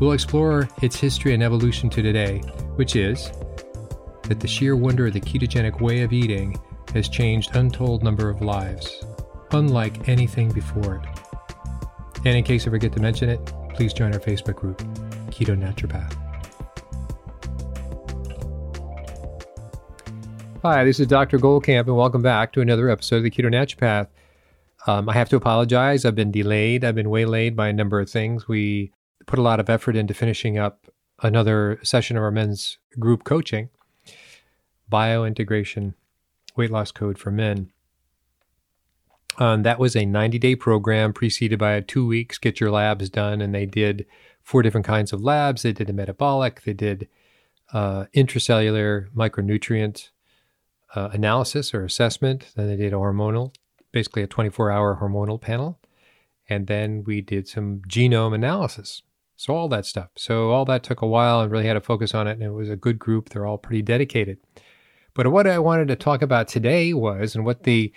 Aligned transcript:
We'll 0.00 0.12
explore 0.12 0.66
its 0.80 0.98
history 0.98 1.34
and 1.34 1.42
evolution 1.42 1.90
to 1.90 2.00
today, 2.00 2.38
which 2.76 2.96
is 2.96 3.30
that 4.22 4.40
the 4.40 4.48
sheer 4.48 4.74
wonder 4.74 5.08
of 5.08 5.12
the 5.12 5.20
ketogenic 5.20 5.82
way 5.82 6.00
of 6.00 6.10
eating 6.14 6.58
has 6.94 7.06
changed 7.06 7.54
untold 7.54 8.02
number 8.02 8.30
of 8.30 8.40
lives, 8.40 9.04
unlike 9.50 10.08
anything 10.08 10.50
before 10.52 10.94
it. 10.94 12.22
And 12.24 12.34
in 12.34 12.44
case 12.44 12.66
I 12.66 12.70
forget 12.70 12.94
to 12.94 13.00
mention 13.00 13.28
it, 13.28 13.44
please 13.74 13.92
join 13.92 14.14
our 14.14 14.20
Facebook 14.20 14.56
group, 14.56 14.78
Keto 15.28 15.54
Naturopath. 15.54 16.16
Hi, 20.62 20.82
this 20.82 20.98
is 20.98 21.08
Dr. 21.08 21.38
Goldkamp, 21.38 21.88
and 21.88 21.96
welcome 21.96 22.22
back 22.22 22.54
to 22.54 22.62
another 22.62 22.88
episode 22.88 23.16
of 23.16 23.24
the 23.24 23.30
Keto 23.30 23.52
Naturopath. 23.52 24.08
Um, 24.86 25.10
I 25.10 25.12
have 25.12 25.28
to 25.28 25.36
apologize. 25.36 26.06
I've 26.06 26.14
been 26.14 26.30
delayed. 26.30 26.86
I've 26.86 26.94
been 26.94 27.10
waylaid 27.10 27.54
by 27.54 27.68
a 27.68 27.72
number 27.74 28.00
of 28.00 28.08
things. 28.08 28.48
We 28.48 28.92
put 29.30 29.38
a 29.38 29.42
lot 29.42 29.60
of 29.60 29.70
effort 29.70 29.94
into 29.94 30.12
finishing 30.12 30.58
up 30.58 30.88
another 31.22 31.78
session 31.84 32.16
of 32.16 32.22
our 32.24 32.32
men's 32.32 32.78
group 32.98 33.22
coaching, 33.22 33.68
biointegration 34.90 35.94
weight 36.56 36.72
loss 36.72 36.90
code 36.90 37.16
for 37.16 37.30
men. 37.30 37.70
Um, 39.38 39.62
that 39.62 39.78
was 39.78 39.94
a 39.94 40.04
90 40.04 40.40
day 40.40 40.56
program 40.56 41.12
preceded 41.12 41.60
by 41.60 41.72
a 41.74 41.80
two 41.80 42.04
weeks 42.04 42.38
get 42.38 42.58
your 42.58 42.72
labs 42.72 43.08
done. 43.08 43.40
And 43.40 43.54
they 43.54 43.66
did 43.66 44.04
four 44.42 44.62
different 44.62 44.84
kinds 44.84 45.12
of 45.12 45.22
labs. 45.22 45.62
They 45.62 45.72
did 45.72 45.88
a 45.88 45.92
metabolic, 45.92 46.62
they 46.62 46.72
did 46.72 47.06
uh, 47.72 48.06
intracellular 48.12 49.10
micronutrient 49.14 50.10
uh, 50.96 51.10
analysis 51.12 51.72
or 51.72 51.84
assessment. 51.84 52.48
Then 52.56 52.66
they 52.66 52.76
did 52.76 52.92
a 52.92 52.96
hormonal, 52.96 53.54
basically 53.92 54.24
a 54.24 54.26
24 54.26 54.72
hour 54.72 54.98
hormonal 55.00 55.40
panel. 55.40 55.78
And 56.48 56.66
then 56.66 57.04
we 57.04 57.20
did 57.20 57.46
some 57.46 57.82
genome 57.88 58.34
analysis. 58.34 59.02
So 59.40 59.54
all 59.54 59.68
that 59.68 59.86
stuff. 59.86 60.10
So 60.16 60.50
all 60.50 60.66
that 60.66 60.82
took 60.82 61.00
a 61.00 61.06
while 61.06 61.40
and 61.40 61.50
really 61.50 61.66
had 61.66 61.72
to 61.72 61.80
focus 61.80 62.14
on 62.14 62.26
it. 62.26 62.32
And 62.32 62.42
it 62.42 62.50
was 62.50 62.68
a 62.68 62.76
good 62.76 62.98
group. 62.98 63.30
They're 63.30 63.46
all 63.46 63.56
pretty 63.56 63.80
dedicated. 63.80 64.36
But 65.14 65.28
what 65.28 65.46
I 65.46 65.58
wanted 65.58 65.88
to 65.88 65.96
talk 65.96 66.20
about 66.20 66.46
today 66.46 66.92
was, 66.92 67.34
and 67.34 67.46
what 67.46 67.62
the 67.62 67.90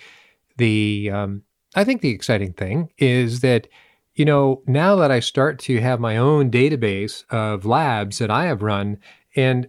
the 0.56 1.12
um, 1.12 1.42
I 1.76 1.84
think 1.84 2.00
the 2.00 2.12
exciting 2.12 2.54
thing 2.54 2.92
is 2.98 3.42
that 3.42 3.68
you 4.16 4.24
know 4.24 4.64
now 4.68 4.96
that 4.96 5.12
I 5.12 5.20
start 5.20 5.60
to 5.60 5.82
have 5.82 6.00
my 6.00 6.16
own 6.16 6.50
database 6.50 7.26
of 7.30 7.66
labs 7.66 8.20
that 8.20 8.32
I 8.32 8.46
have 8.46 8.62
run, 8.62 9.00
and 9.36 9.68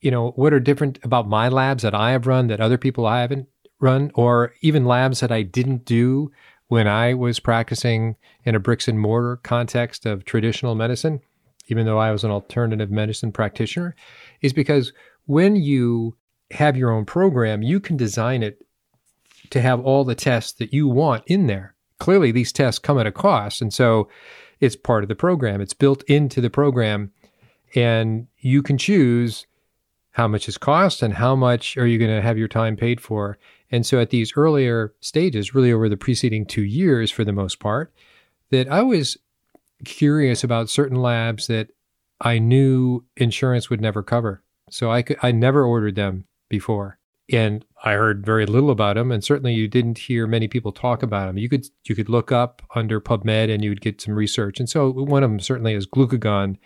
you 0.00 0.12
know 0.12 0.30
what 0.36 0.54
are 0.54 0.60
different 0.60 1.00
about 1.02 1.28
my 1.28 1.48
labs 1.48 1.82
that 1.82 1.96
I 1.96 2.12
have 2.12 2.28
run 2.28 2.46
that 2.46 2.60
other 2.60 2.78
people 2.78 3.04
I 3.04 3.20
haven't 3.20 3.48
run, 3.80 4.12
or 4.14 4.54
even 4.60 4.84
labs 4.84 5.18
that 5.20 5.32
I 5.32 5.42
didn't 5.42 5.86
do 5.86 6.30
when 6.74 6.88
I 6.88 7.14
was 7.14 7.38
practicing 7.38 8.16
in 8.42 8.56
a 8.56 8.58
bricks 8.58 8.88
and 8.88 8.98
mortar 8.98 9.36
context 9.36 10.06
of 10.06 10.24
traditional 10.24 10.74
medicine, 10.74 11.20
even 11.68 11.86
though 11.86 11.98
I 11.98 12.10
was 12.10 12.24
an 12.24 12.32
alternative 12.32 12.90
medicine 12.90 13.30
practitioner, 13.30 13.94
is 14.40 14.52
because 14.52 14.92
when 15.26 15.54
you 15.54 16.16
have 16.50 16.76
your 16.76 16.90
own 16.90 17.04
program, 17.04 17.62
you 17.62 17.78
can 17.78 17.96
design 17.96 18.42
it 18.42 18.66
to 19.50 19.60
have 19.60 19.78
all 19.82 20.02
the 20.02 20.16
tests 20.16 20.50
that 20.54 20.72
you 20.72 20.88
want 20.88 21.22
in 21.28 21.46
there. 21.46 21.76
Clearly, 22.00 22.32
these 22.32 22.52
tests 22.52 22.80
come 22.80 22.98
at 22.98 23.06
a 23.06 23.12
cost. 23.12 23.62
And 23.62 23.72
so 23.72 24.08
it's 24.58 24.74
part 24.74 25.04
of 25.04 25.08
the 25.08 25.14
program, 25.14 25.60
it's 25.60 25.74
built 25.74 26.02
into 26.08 26.40
the 26.40 26.50
program. 26.50 27.12
And 27.76 28.26
you 28.40 28.64
can 28.64 28.78
choose 28.78 29.46
how 30.14 30.28
much 30.28 30.48
is 30.48 30.56
cost 30.56 31.02
and 31.02 31.12
how 31.12 31.34
much 31.34 31.76
are 31.76 31.86
you 31.86 31.98
going 31.98 32.10
to 32.10 32.22
have 32.22 32.38
your 32.38 32.48
time 32.48 32.76
paid 32.76 33.00
for. 33.00 33.36
And 33.72 33.84
so 33.84 34.00
at 34.00 34.10
these 34.10 34.32
earlier 34.36 34.94
stages, 35.00 35.56
really 35.56 35.72
over 35.72 35.88
the 35.88 35.96
preceding 35.96 36.46
two 36.46 36.62
years 36.62 37.10
for 37.10 37.24
the 37.24 37.32
most 37.32 37.58
part, 37.58 37.92
that 38.50 38.68
I 38.70 38.82
was 38.82 39.16
curious 39.84 40.44
about 40.44 40.70
certain 40.70 40.98
labs 41.02 41.48
that 41.48 41.70
I 42.20 42.38
knew 42.38 43.04
insurance 43.16 43.68
would 43.68 43.80
never 43.80 44.04
cover. 44.04 44.40
So 44.70 44.92
I 44.92 45.02
could, 45.02 45.18
I 45.20 45.32
never 45.32 45.64
ordered 45.64 45.96
them 45.96 46.26
before. 46.48 46.98
And 47.32 47.64
I 47.82 47.94
heard 47.94 48.24
very 48.24 48.46
little 48.46 48.70
about 48.70 48.94
them, 48.94 49.10
and 49.10 49.24
certainly 49.24 49.54
you 49.54 49.66
didn't 49.66 49.98
hear 49.98 50.26
many 50.26 50.46
people 50.46 50.72
talk 50.72 51.02
about 51.02 51.26
them. 51.26 51.38
You 51.38 51.48
could 51.48 51.66
you 51.88 51.94
could 51.94 52.10
look 52.10 52.30
up 52.30 52.62
under 52.74 53.00
PubMed 53.00 53.52
and 53.52 53.64
you 53.64 53.70
would 53.70 53.80
get 53.80 54.00
some 54.00 54.14
research. 54.14 54.60
And 54.60 54.68
so 54.68 54.90
one 54.90 55.22
of 55.22 55.30
them 55.30 55.40
certainly 55.40 55.72
is 55.72 55.86
glucagon, 55.86 56.58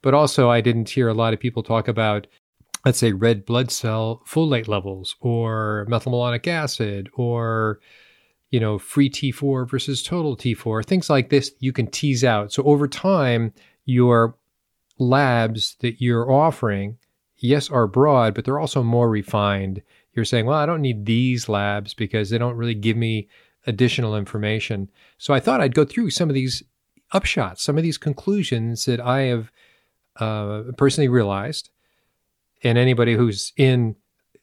but 0.00 0.14
also 0.14 0.50
I 0.50 0.62
didn't 0.62 0.88
hear 0.88 1.08
a 1.08 1.14
lot 1.14 1.34
of 1.34 1.40
people 1.40 1.62
talk 1.62 1.88
about 1.88 2.26
let's 2.84 2.98
say 2.98 3.12
red 3.12 3.44
blood 3.44 3.70
cell 3.70 4.22
folate 4.26 4.68
levels 4.68 5.16
or 5.20 5.86
methylmalonic 5.88 6.46
acid 6.46 7.08
or 7.14 7.80
you 8.50 8.60
know 8.60 8.78
free 8.78 9.08
T4 9.08 9.68
versus 9.68 10.02
total 10.02 10.36
T4 10.36 10.84
things 10.84 11.08
like 11.08 11.30
this 11.30 11.52
you 11.58 11.72
can 11.72 11.86
tease 11.86 12.24
out. 12.24 12.52
So 12.52 12.62
over 12.64 12.88
time 12.88 13.52
your 13.84 14.36
labs 14.98 15.76
that 15.80 16.00
you're 16.00 16.30
offering 16.30 16.98
yes 17.38 17.70
are 17.70 17.86
broad 17.86 18.34
but 18.34 18.44
they're 18.44 18.60
also 18.60 18.82
more 18.82 19.10
refined. 19.10 19.82
You're 20.14 20.24
saying 20.24 20.46
well 20.46 20.58
I 20.58 20.66
don't 20.66 20.82
need 20.82 21.06
these 21.06 21.48
labs 21.48 21.94
because 21.94 22.30
they 22.30 22.38
don't 22.38 22.56
really 22.56 22.74
give 22.74 22.96
me 22.96 23.28
additional 23.66 24.16
information. 24.16 24.90
So 25.18 25.32
I 25.32 25.40
thought 25.40 25.60
I'd 25.60 25.74
go 25.74 25.84
through 25.84 26.10
some 26.10 26.28
of 26.28 26.34
these 26.34 26.62
upshots 27.14 27.58
some 27.58 27.76
of 27.76 27.82
these 27.82 27.98
conclusions 27.98 28.86
that 28.86 28.98
I 28.98 29.22
have 29.22 29.52
uh, 30.16 30.62
personally 30.76 31.08
realized 31.08 31.70
and 32.62 32.78
anybody 32.78 33.14
who's 33.14 33.52
in 33.56 33.96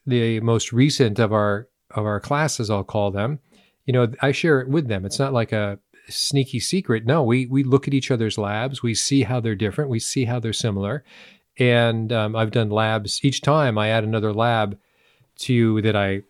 the 0.06 0.40
most 0.40 0.72
recent 0.72 1.18
of 1.18 1.32
our 1.32 1.68
of 1.90 2.04
our 2.04 2.20
classes, 2.20 2.70
I'll 2.70 2.84
call 2.84 3.10
them, 3.10 3.40
you 3.84 3.92
know, 3.92 4.12
I 4.20 4.32
share 4.32 4.60
it 4.60 4.68
with 4.68 4.88
them. 4.88 5.04
It's 5.04 5.18
not 5.18 5.32
like 5.32 5.52
a 5.52 5.78
sneaky 6.08 6.60
secret. 6.60 7.06
No, 7.06 7.22
we 7.22 7.46
we 7.46 7.64
look 7.64 7.88
at 7.88 7.94
each 7.94 8.10
other's 8.10 8.38
labs, 8.38 8.82
we 8.82 8.94
see 8.94 9.22
how 9.22 9.40
they're 9.40 9.54
different, 9.54 9.90
we 9.90 9.98
see 9.98 10.24
how 10.24 10.40
they're 10.40 10.52
similar, 10.52 11.04
and 11.58 12.12
um, 12.12 12.36
I've 12.36 12.50
done 12.50 12.70
labs 12.70 13.24
each 13.24 13.40
time. 13.42 13.78
I 13.78 13.88
add 13.88 14.04
another 14.04 14.32
lab 14.32 14.78
to 15.40 15.80
that. 15.82 15.96
I 15.96 16.22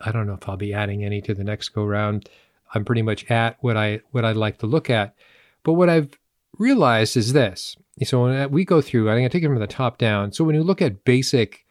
I 0.00 0.12
don't 0.12 0.26
know 0.26 0.34
if 0.34 0.48
I'll 0.48 0.56
be 0.56 0.74
adding 0.74 1.04
any 1.04 1.20
to 1.22 1.34
the 1.34 1.44
next 1.44 1.70
go 1.70 1.84
round. 1.84 2.28
I'm 2.74 2.84
pretty 2.84 3.02
much 3.02 3.28
at 3.30 3.56
what 3.60 3.76
I 3.76 4.00
what 4.10 4.24
I'd 4.24 4.36
like 4.36 4.58
to 4.58 4.66
look 4.66 4.90
at, 4.90 5.14
but 5.62 5.74
what 5.74 5.88
I've 5.88 6.10
realized 6.56 7.16
is 7.16 7.32
this 7.32 7.76
so 8.04 8.22
when 8.22 8.50
we 8.50 8.64
go 8.64 8.80
through, 8.80 9.10
I 9.10 9.14
think 9.14 9.24
I 9.24 9.28
take 9.28 9.42
it 9.42 9.48
from 9.48 9.58
the 9.58 9.66
top 9.66 9.98
down. 9.98 10.32
So 10.32 10.44
when 10.44 10.54
you 10.54 10.62
look 10.62 10.82
at 10.82 11.04
basic 11.04 11.66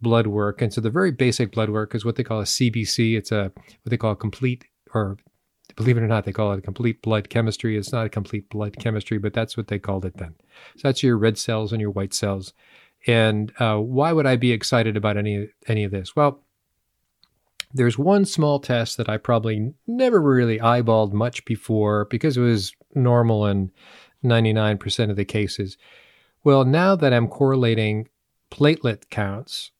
blood 0.00 0.26
work, 0.26 0.62
and 0.62 0.72
so 0.72 0.80
the 0.80 0.90
very 0.90 1.10
basic 1.10 1.52
blood 1.52 1.70
work 1.70 1.94
is 1.94 2.04
what 2.04 2.16
they 2.16 2.22
call 2.22 2.40
a 2.40 2.44
CBC. 2.44 3.16
It's 3.16 3.32
a 3.32 3.52
what 3.54 3.90
they 3.90 3.96
call 3.96 4.12
a 4.12 4.16
complete, 4.16 4.64
or 4.94 5.16
believe 5.76 5.96
it 5.96 6.02
or 6.02 6.08
not, 6.08 6.24
they 6.24 6.32
call 6.32 6.52
it 6.52 6.58
a 6.58 6.62
complete 6.62 7.02
blood 7.02 7.28
chemistry. 7.28 7.76
It's 7.76 7.92
not 7.92 8.06
a 8.06 8.10
complete 8.10 8.48
blood 8.50 8.78
chemistry, 8.78 9.18
but 9.18 9.32
that's 9.32 9.56
what 9.56 9.68
they 9.68 9.78
called 9.78 10.04
it 10.04 10.16
then. 10.16 10.34
So 10.76 10.88
that's 10.88 11.02
your 11.02 11.18
red 11.18 11.38
cells 11.38 11.72
and 11.72 11.80
your 11.80 11.90
white 11.90 12.14
cells. 12.14 12.52
And 13.06 13.52
uh, 13.58 13.78
why 13.78 14.12
would 14.12 14.26
I 14.26 14.36
be 14.36 14.52
excited 14.52 14.96
about 14.96 15.16
any 15.16 15.48
any 15.66 15.84
of 15.84 15.90
this? 15.90 16.14
Well, 16.14 16.42
there's 17.74 17.98
one 17.98 18.24
small 18.24 18.60
test 18.60 18.96
that 18.96 19.08
I 19.08 19.18
probably 19.18 19.74
never 19.86 20.22
really 20.22 20.58
eyeballed 20.58 21.12
much 21.12 21.44
before 21.44 22.06
because 22.06 22.36
it 22.36 22.40
was 22.40 22.72
normal 22.94 23.46
in 23.46 23.70
99% 24.24 25.10
of 25.10 25.16
the 25.16 25.24
cases. 25.24 25.76
Well, 26.44 26.64
now 26.64 26.96
that 26.96 27.12
I'm 27.12 27.28
correlating 27.28 28.08
platelet 28.50 29.10
counts 29.10 29.70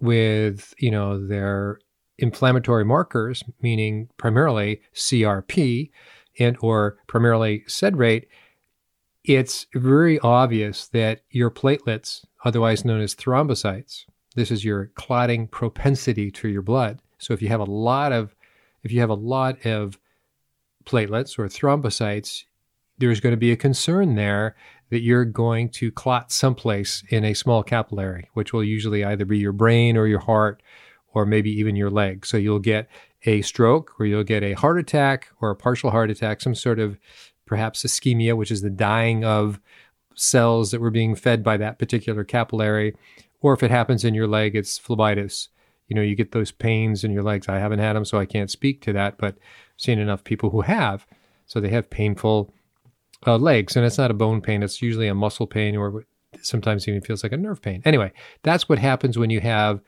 with, 0.00 0.74
you 0.78 0.90
know, 0.90 1.24
their 1.24 1.78
inflammatory 2.18 2.84
markers, 2.84 3.42
meaning 3.60 4.08
primarily 4.16 4.80
CRP 4.94 5.90
and 6.38 6.56
or 6.60 6.98
primarily 7.06 7.64
sed 7.66 7.96
rate, 7.96 8.28
it's 9.24 9.66
very 9.74 10.18
obvious 10.20 10.86
that 10.88 11.22
your 11.30 11.50
platelets, 11.50 12.24
otherwise 12.44 12.84
known 12.84 13.00
as 13.00 13.14
thrombocytes, 13.14 14.04
This 14.36 14.50
is 14.50 14.64
your 14.64 14.86
clotting 14.94 15.48
propensity 15.48 16.30
to 16.32 16.48
your 16.48 16.62
blood. 16.62 17.00
So 17.18 17.32
if 17.32 17.42
you 17.42 17.48
have 17.48 17.60
a 17.60 17.64
lot 17.64 18.12
of 18.12 18.34
if 18.82 18.92
you 18.92 19.00
have 19.00 19.10
a 19.10 19.14
lot 19.14 19.66
of 19.66 19.98
platelets 20.86 21.38
or 21.38 21.46
thrombocytes, 21.46 22.44
there's 22.98 23.20
going 23.20 23.32
to 23.32 23.36
be 23.36 23.52
a 23.52 23.56
concern 23.56 24.14
there 24.14 24.56
that 24.90 25.02
you're 25.02 25.24
going 25.24 25.68
to 25.68 25.90
clot 25.90 26.30
someplace 26.30 27.02
in 27.08 27.24
a 27.24 27.34
small 27.34 27.62
capillary, 27.62 28.28
which 28.34 28.52
will 28.52 28.64
usually 28.64 29.04
either 29.04 29.24
be 29.24 29.38
your 29.38 29.52
brain 29.52 29.96
or 29.96 30.06
your 30.06 30.20
heart 30.20 30.62
or 31.12 31.26
maybe 31.26 31.50
even 31.50 31.76
your 31.76 31.90
leg. 31.90 32.24
So 32.24 32.36
you'll 32.36 32.60
get 32.60 32.88
a 33.24 33.42
stroke 33.42 33.98
or 33.98 34.06
you'll 34.06 34.22
get 34.22 34.42
a 34.42 34.52
heart 34.52 34.78
attack 34.78 35.28
or 35.40 35.50
a 35.50 35.56
partial 35.56 35.90
heart 35.90 36.10
attack, 36.10 36.40
some 36.40 36.54
sort 36.54 36.78
of 36.78 36.98
perhaps 37.46 37.82
ischemia, 37.82 38.36
which 38.36 38.50
is 38.50 38.62
the 38.62 38.70
dying 38.70 39.24
of 39.24 39.60
cells 40.14 40.70
that 40.70 40.80
were 40.80 40.90
being 40.90 41.14
fed 41.14 41.42
by 41.42 41.56
that 41.56 41.78
particular 41.78 42.24
capillary. 42.24 42.94
Or 43.40 43.52
if 43.52 43.62
it 43.62 43.70
happens 43.70 44.04
in 44.04 44.14
your 44.14 44.26
leg, 44.26 44.54
it's 44.54 44.78
phlebitis. 44.78 45.48
You 45.88 45.96
know, 45.96 46.02
you 46.02 46.14
get 46.14 46.32
those 46.32 46.52
pains 46.52 47.04
in 47.04 47.12
your 47.12 47.22
legs. 47.22 47.48
I 47.48 47.58
haven't 47.58 47.78
had 47.78 47.94
them, 47.94 48.04
so 48.04 48.18
I 48.18 48.26
can't 48.26 48.50
speak 48.50 48.80
to 48.82 48.92
that, 48.94 49.18
but 49.18 49.36
seen 49.76 49.98
enough 49.98 50.24
people 50.24 50.50
who 50.50 50.62
have. 50.62 51.06
So 51.46 51.60
they 51.60 51.68
have 51.70 51.90
painful 51.90 52.52
uh, 53.26 53.36
legs, 53.36 53.76
and 53.76 53.84
it's 53.84 53.98
not 53.98 54.10
a 54.10 54.14
bone 54.14 54.40
pain. 54.40 54.62
It's 54.62 54.82
usually 54.82 55.08
a 55.08 55.14
muscle 55.14 55.46
pain, 55.46 55.76
or 55.76 56.04
sometimes 56.42 56.86
even 56.88 57.00
feels 57.00 57.22
like 57.22 57.32
a 57.32 57.36
nerve 57.36 57.62
pain. 57.62 57.82
Anyway, 57.84 58.12
that's 58.42 58.68
what 58.68 58.78
happens 58.78 59.16
when 59.16 59.30
you 59.30 59.40
have 59.40 59.80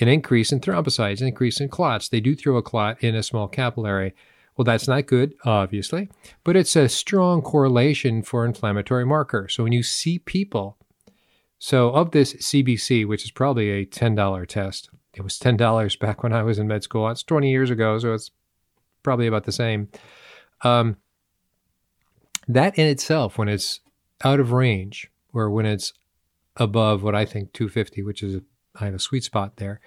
an 0.00 0.08
increase 0.08 0.52
in 0.52 0.60
thrombocytes, 0.60 1.20
an 1.20 1.28
increase 1.28 1.60
in 1.60 1.68
clots. 1.68 2.08
They 2.08 2.20
do 2.20 2.34
throw 2.34 2.56
a 2.56 2.62
clot 2.62 3.02
in 3.02 3.14
a 3.14 3.22
small 3.22 3.48
capillary. 3.48 4.14
Well, 4.56 4.64
that's 4.64 4.86
not 4.86 5.06
good, 5.06 5.34
obviously, 5.44 6.08
but 6.44 6.56
it's 6.56 6.76
a 6.76 6.88
strong 6.88 7.42
correlation 7.42 8.22
for 8.22 8.44
inflammatory 8.44 9.04
marker. 9.04 9.48
So 9.48 9.64
when 9.64 9.72
you 9.72 9.82
see 9.82 10.20
people, 10.20 10.78
so 11.58 11.90
of 11.90 12.12
this 12.12 12.34
CBC, 12.34 13.06
which 13.06 13.24
is 13.24 13.32
probably 13.32 13.70
a 13.70 13.86
$10 13.86 14.46
test, 14.46 14.90
it 15.14 15.22
was 15.22 15.38
$10 15.38 15.98
back 15.98 16.22
when 16.22 16.32
I 16.32 16.42
was 16.42 16.58
in 16.58 16.68
med 16.68 16.84
school. 16.84 17.08
It's 17.08 17.22
20 17.22 17.50
years 17.50 17.70
ago, 17.70 17.98
so 17.98 18.14
it's 18.14 18.30
probably 19.04 19.28
about 19.28 19.44
the 19.44 19.52
same. 19.52 19.88
Um, 20.62 20.96
that 22.48 22.76
in 22.76 22.88
itself, 22.88 23.38
when 23.38 23.48
it's 23.48 23.80
out 24.24 24.40
of 24.40 24.50
range 24.50 25.08
or 25.32 25.50
when 25.50 25.66
it's 25.66 25.92
above 26.56 27.02
what 27.02 27.14
I 27.14 27.24
think 27.24 27.52
250, 27.52 28.02
which 28.02 28.22
is 28.22 28.34
a, 28.34 28.42
I 28.74 28.86
have 28.86 28.94
a 28.94 28.98
sweet 28.98 29.22
spot 29.22 29.56
there, 29.56 29.80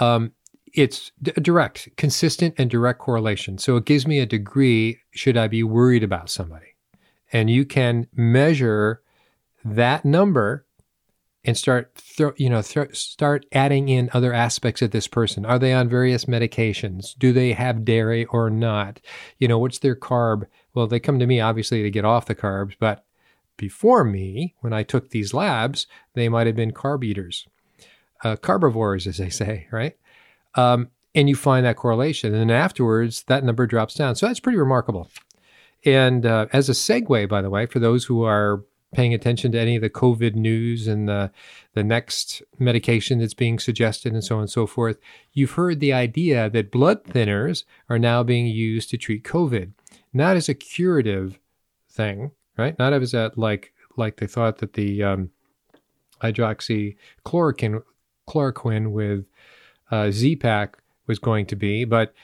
um, 0.00 0.32
it's 0.74 1.12
d- 1.22 1.32
direct, 1.32 1.88
consistent, 1.96 2.54
and 2.58 2.70
direct 2.70 2.98
correlation. 2.98 3.58
So 3.58 3.76
it 3.76 3.84
gives 3.84 4.06
me 4.06 4.18
a 4.18 4.26
degree 4.26 4.98
should 5.10 5.36
I 5.36 5.48
be 5.48 5.62
worried 5.62 6.02
about 6.02 6.30
somebody. 6.30 6.66
And 7.32 7.48
you 7.48 7.64
can 7.64 8.06
measure 8.14 9.02
that 9.64 10.04
number 10.04 10.66
and 11.44 11.56
start 11.56 11.92
throw, 11.96 12.32
you 12.36 12.48
know 12.48 12.62
th- 12.62 12.96
start 12.96 13.46
adding 13.52 13.88
in 13.88 14.10
other 14.12 14.32
aspects 14.32 14.82
of 14.82 14.90
this 14.90 15.08
person. 15.08 15.44
Are 15.44 15.58
they 15.58 15.72
on 15.72 15.88
various 15.88 16.26
medications? 16.26 17.18
Do 17.18 17.32
they 17.32 17.52
have 17.52 17.84
dairy 17.84 18.24
or 18.26 18.50
not? 18.50 19.00
You 19.38 19.48
know 19.48 19.58
what's 19.58 19.78
their 19.78 19.96
carb? 19.96 20.46
Well 20.74 20.86
they 20.86 21.00
come 21.00 21.18
to 21.18 21.26
me 21.26 21.40
obviously 21.40 21.82
to 21.82 21.90
get 21.90 22.04
off 22.04 22.26
the 22.26 22.34
carbs 22.34 22.74
but 22.78 23.04
before 23.58 24.02
me 24.02 24.54
when 24.60 24.72
i 24.72 24.82
took 24.82 25.10
these 25.10 25.34
labs 25.34 25.86
they 26.14 26.28
might 26.28 26.46
have 26.46 26.56
been 26.56 26.72
carb 26.72 27.04
eaters. 27.04 27.46
Uh, 28.24 28.36
carbivores 28.36 29.06
as 29.06 29.16
they 29.16 29.30
say 29.30 29.66
right? 29.72 29.96
Um, 30.54 30.88
and 31.14 31.28
you 31.28 31.34
find 31.34 31.66
that 31.66 31.76
correlation 31.76 32.32
and 32.34 32.50
then 32.50 32.56
afterwards 32.56 33.24
that 33.24 33.44
number 33.44 33.66
drops 33.66 33.94
down. 33.94 34.14
So 34.14 34.26
that's 34.26 34.40
pretty 34.40 34.58
remarkable. 34.58 35.10
And 35.84 36.24
uh, 36.24 36.46
as 36.52 36.68
a 36.68 36.72
segue 36.72 37.28
by 37.28 37.42
the 37.42 37.50
way 37.50 37.66
for 37.66 37.80
those 37.80 38.04
who 38.04 38.22
are 38.22 38.64
paying 38.92 39.14
attention 39.14 39.50
to 39.52 39.58
any 39.58 39.76
of 39.76 39.82
the 39.82 39.90
COVID 39.90 40.34
news 40.34 40.86
and 40.86 41.08
the, 41.08 41.30
the 41.74 41.82
next 41.82 42.42
medication 42.58 43.18
that's 43.18 43.34
being 43.34 43.58
suggested 43.58 44.12
and 44.12 44.22
so 44.22 44.36
on 44.36 44.42
and 44.42 44.50
so 44.50 44.66
forth, 44.66 44.98
you've 45.32 45.52
heard 45.52 45.80
the 45.80 45.92
idea 45.92 46.50
that 46.50 46.70
blood 46.70 47.02
thinners 47.04 47.64
are 47.88 47.98
now 47.98 48.22
being 48.22 48.46
used 48.46 48.90
to 48.90 48.98
treat 48.98 49.24
COVID, 49.24 49.72
not 50.12 50.36
as 50.36 50.48
a 50.48 50.54
curative 50.54 51.38
thing, 51.88 52.32
right? 52.56 52.78
Not 52.78 52.92
as 52.92 53.14
a 53.14 53.32
like 53.36 53.72
like 53.96 54.16
they 54.16 54.26
thought 54.26 54.58
that 54.58 54.74
the 54.74 55.02
um, 55.02 55.30
hydroxychloroquine 56.22 57.82
chloroquine 58.28 58.92
with 58.92 59.26
uh, 59.90 60.10
Z-Pak 60.10 60.78
was 61.06 61.18
going 61.18 61.46
to 61.46 61.56
be, 61.56 61.84
but 61.84 62.14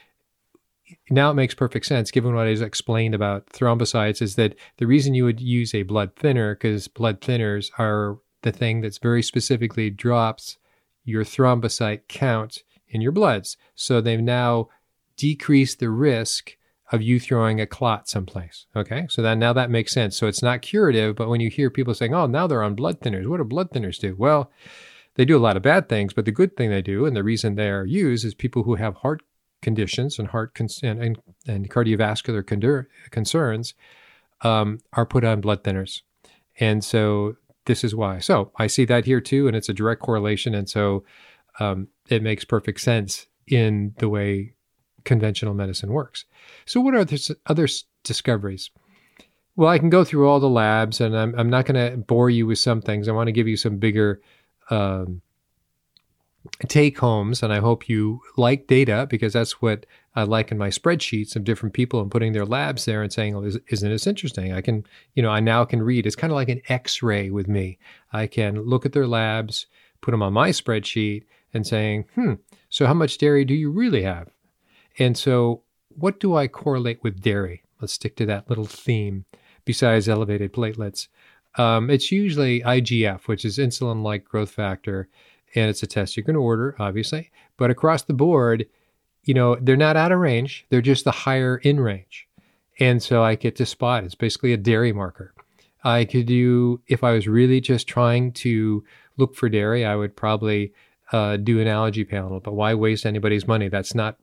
now 1.11 1.31
it 1.31 1.35
makes 1.35 1.55
perfect 1.55 1.87
sense 1.87 2.11
given 2.11 2.35
what 2.35 2.47
is 2.49 2.61
explained 2.61 3.15
about 3.15 3.47
thrombocytes 3.47 4.23
is 4.23 4.37
that 4.37 4.55
the 4.79 4.87
reason 4.87 5.15
you 5.15 5.25
would 5.25 5.41
use 5.41 5.75
a 5.75 5.83
blood 5.83 6.15
thinner 6.17 6.55
because 6.55 6.89
blood 6.89 7.21
thinners 7.21 7.71
are 7.79 8.19
the 8.43 8.53
thing 8.53 8.81
that's 8.81 8.99
very 8.99 9.23
specifically 9.23 9.91
drops 9.91 10.59
your 11.05 11.25
thrombocyte 11.25 12.03
count 12.09 12.63
in 12.89 13.01
your 13.01 13.13
bloods. 13.13 13.57
So 13.75 14.01
they've 14.01 14.21
now 14.21 14.69
decreased 15.17 15.81
the 15.81 15.91
risk 15.91 16.57
of 16.91 17.03
you 17.03 17.21
throwing 17.21 17.61
a 17.61 17.67
clot 17.67 18.09
someplace 18.09 18.67
okay? 18.75 19.07
So 19.11 19.21
that 19.21 19.37
now 19.37 19.53
that 19.53 19.71
makes 19.71 19.93
sense. 19.93 20.17
So 20.17 20.27
it's 20.27 20.43
not 20.43 20.63
curative 20.63 21.17
but 21.17 21.29
when 21.29 21.41
you 21.41 21.51
hear 21.51 21.71
people 21.71 21.95
saying 21.95 22.15
oh 22.15 22.27
now 22.27 22.47
they're 22.47 22.63
on 22.63 22.75
blood 22.75 23.01
thinners. 23.01 23.27
What 23.27 23.39
do 23.39 23.45
blood 23.45 23.71
thinners 23.71 23.99
do? 23.99 24.15
Well 24.17 24.51
they 25.17 25.25
do 25.25 25.37
a 25.37 25.41
lot 25.41 25.57
of 25.57 25.63
bad 25.63 25.89
things 25.89 26.15
but 26.15 26.25
the 26.25 26.33
good 26.33 26.57
thing 26.57 26.71
they 26.71 26.83
do 26.83 27.05
and 27.05 27.15
the 27.15 27.25
reason 27.25 27.55
they 27.55 27.69
are 27.69 27.85
used 27.85 28.25
is 28.25 28.35
people 28.35 28.63
who 28.63 28.77
have 28.77 28.95
heart 28.97 29.23
conditions 29.63 30.19
and 30.19 30.29
heart 30.29 30.55
con- 30.55 30.69
and, 30.83 31.03
and, 31.03 31.19
and, 31.47 31.71
cardiovascular 31.71 32.47
con- 32.47 32.87
concerns 33.11 33.75
um, 34.43 34.79
are 34.93 35.07
put 35.07 35.25
on 35.25 35.41
blood 35.41 35.65
thinners. 35.65 36.03
And 36.61 36.85
so 36.85 37.37
this 37.67 37.85
is 37.85 37.95
why. 37.95 38.19
So 38.19 38.53
I 38.57 38.67
see 38.67 38.85
that 38.87 39.05
here 39.05 39.21
too, 39.21 39.47
and 39.47 39.57
it's 39.57 39.69
a 39.69 39.75
direct 39.75 40.01
correlation. 40.01 40.55
And 40.55 40.69
so 40.69 41.05
um, 41.61 41.89
it 42.09 42.23
makes 42.23 42.45
perfect 42.45 42.81
sense 42.81 43.27
in 43.47 43.95
the 43.99 44.09
way 44.09 44.55
conventional 45.05 45.55
medicine 45.55 45.93
works. 45.93 46.25
So, 46.67 46.81
what 46.81 46.95
are 46.95 47.05
the 47.05 47.37
other 47.47 47.67
discoveries? 48.05 48.71
Well, 49.57 49.69
I 49.69 49.79
can 49.79 49.91
go 49.91 50.05
through 50.05 50.29
all 50.29 50.39
the 50.39 50.49
labs, 50.49 51.01
and 51.01 51.17
I'm, 51.17 51.35
I'm 51.37 51.51
not 51.51 51.67
going 51.67 51.91
to 51.91 51.97
bore 51.97 52.31
you 52.31 52.47
with 52.47 52.59
some 52.59 52.81
things. 52.81 53.09
I 53.09 53.13
want 53.13 53.27
to 53.27 53.33
give 53.33 53.49
you 53.49 53.57
some 53.57 53.79
bigger 53.79 54.21
um, 54.71 55.21
take 56.69 56.99
homes, 56.99 57.43
and 57.43 57.53
I 57.53 57.59
hope 57.59 57.89
you 57.89 58.21
like 58.37 58.67
data 58.67 59.07
because 59.09 59.33
that's 59.33 59.63
what 59.63 59.87
I 60.15 60.25
like 60.25 60.51
in 60.51 60.59
my 60.59 60.69
spreadsheets 60.69 61.37
of 61.37 61.45
different 61.45 61.75
people 61.75 62.01
and 62.01 62.11
putting 62.11 62.33
their 62.33 62.45
labs 62.45 62.85
there 62.85 63.03
and 63.03 63.13
saying, 63.13 63.37
"Oh, 63.37 63.45
isn't 63.45 63.91
this 63.91 64.07
interesting?" 64.07 64.53
I 64.53 64.61
can, 64.61 64.85
you 65.15 65.23
know, 65.23 65.31
I 65.31 65.41
now 65.41 65.65
can 65.65 65.83
read. 65.83 66.07
It's 66.07 66.17
kind 66.17 66.33
of 66.33 66.35
like 66.35 66.49
an 66.49 66.63
X-ray 66.69 67.31
with 67.31 67.49
me. 67.49 67.79
I 68.13 68.27
can 68.27 68.63
look 68.63 68.85
at 68.85 68.93
their 68.93 69.07
labs, 69.07 69.67
put 70.01 70.11
them 70.11 70.23
on 70.23 70.33
my 70.33 70.51
spreadsheet, 70.51 71.25
and 71.55 71.67
saying, 71.67 72.07
"Hmm, 72.15 72.35
so 72.69 72.87
how 72.87 72.95
much 72.95 73.19
dairy 73.19 73.45
do 73.45 73.55
you 73.55 73.71
really 73.71 74.03
have?" 74.03 74.29
And 74.99 75.17
so, 75.17 75.63
what 75.89 76.19
do 76.19 76.35
I 76.35 76.49
correlate 76.49 77.03
with 77.03 77.23
dairy? 77.23 77.63
Let's 77.81 77.93
stick 77.93 78.17
to 78.17 78.27
that 78.27 78.49
little 78.49 78.67
theme. 78.67 79.25
Besides 79.65 80.09
elevated 80.09 80.53
platelets, 80.53 81.09
um, 81.57 81.91
it's 81.91 82.11
usually 82.11 82.63
IGF, 82.63 83.29
which 83.29 83.45
is 83.45 83.59
insulin-like 83.59 84.25
growth 84.25 84.51
factor 84.51 85.09
and 85.55 85.71
it's 85.71 85.83
a 85.83 85.87
test 85.87 86.17
you 86.17 86.23
can 86.23 86.37
order, 86.37 86.77
obviously. 86.79 87.31
But 87.57 87.71
across 87.71 88.03
the 88.03 88.15
board, 88.15 88.67
you 89.25 89.35
know, 89.35 89.57
they're 89.57 89.77
not 89.77 89.97
out 89.97 90.13
of 90.13 90.19
range, 90.19 90.67
they're 90.71 90.81
just 90.81 91.05
the 91.05 91.11
higher 91.11 91.59
in 91.59 91.81
range. 91.81 92.29
And 92.81 93.03
so 93.03 93.23
I 93.23 93.35
get 93.35 93.57
to 93.57 93.67
spot. 93.67 94.05
It's 94.05 94.15
basically 94.15 94.53
a 94.53 94.57
dairy 94.57 94.93
marker. 94.93 95.35
I 95.85 96.05
could 96.05 96.27
do, 96.27 96.81
if 96.87 97.03
I 97.03 97.13
was 97.13 97.27
really 97.27 97.61
just 97.61 97.87
trying 97.87 98.33
to 98.33 98.85
look 99.17 99.35
for 99.35 99.49
dairy, 99.49 99.85
I 99.85 99.97
would 99.97 100.17
probably 100.17 100.73
uh, 101.13 101.37
do 101.37 101.61
an 101.61 101.67
allergy 101.67 102.05
panel. 102.05 102.41
But 102.41 102.55
why 102.55 102.75
waste 102.75 103.07
anybody's 103.07 103.47
money? 103.47 103.69
That's 103.69 103.95
not 103.95 104.17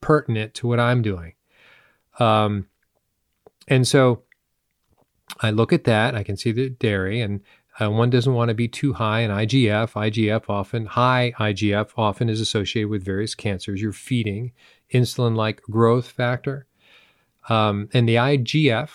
pertinent 0.00 0.54
to 0.54 0.66
what 0.66 0.80
I'm 0.80 1.02
doing. 1.02 1.34
Um, 2.18 2.68
and 3.68 3.86
so 3.86 4.22
I 5.40 5.50
look 5.50 5.72
at 5.72 5.84
that. 5.84 6.14
I 6.14 6.22
can 6.22 6.36
see 6.36 6.52
the 6.52 6.68
dairy, 6.68 7.20
and 7.20 7.40
uh, 7.80 7.90
one 7.90 8.10
doesn't 8.10 8.34
want 8.34 8.48
to 8.48 8.54
be 8.54 8.68
too 8.68 8.92
high 8.92 9.20
in 9.20 9.30
IGF. 9.30 9.92
IGF 9.92 10.44
often, 10.48 10.86
high 10.86 11.32
IGF 11.38 11.90
often 11.96 12.28
is 12.28 12.40
associated 12.40 12.88
with 12.88 13.04
various 13.04 13.34
cancers. 13.34 13.80
You're 13.80 13.92
feeding 13.92 14.52
insulin 14.92 15.36
like 15.36 15.62
growth 15.62 16.08
factor. 16.08 16.66
Um, 17.48 17.88
and 17.94 18.08
the 18.08 18.16
IGF 18.16 18.90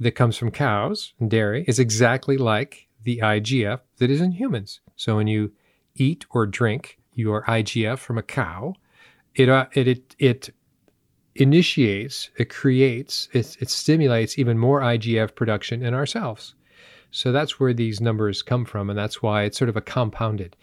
that 0.00 0.12
comes 0.12 0.36
from 0.36 0.50
cows 0.50 1.12
and 1.20 1.30
dairy 1.30 1.64
is 1.68 1.78
exactly 1.78 2.36
like 2.36 2.88
the 3.04 3.20
IGF 3.22 3.80
that 3.98 4.10
is 4.10 4.20
in 4.20 4.32
humans. 4.32 4.80
So 4.96 5.16
when 5.16 5.26
you 5.26 5.52
eat 5.94 6.24
or 6.30 6.46
drink 6.46 6.98
your 7.12 7.44
IGF 7.44 7.98
from 7.98 8.16
a 8.16 8.22
cow, 8.22 8.74
it, 9.34 9.48
uh, 9.48 9.66
it, 9.72 9.86
it, 9.88 10.16
it 10.18 10.50
initiates, 11.34 12.30
it 12.36 12.48
creates, 12.48 13.28
it, 13.32 13.56
it 13.60 13.68
stimulates 13.68 14.38
even 14.38 14.58
more 14.58 14.80
IGF 14.80 15.34
production 15.34 15.84
in 15.84 15.94
ourselves. 15.94 16.54
So 17.10 17.32
that's 17.32 17.58
where 17.58 17.72
these 17.72 18.00
numbers 18.00 18.42
come 18.42 18.64
from, 18.64 18.90
and 18.90 18.98
that's 18.98 19.22
why 19.22 19.44
it's 19.44 19.58
sort 19.58 19.68
of 19.68 19.76
a 19.76 19.80
compounded. 19.80 20.56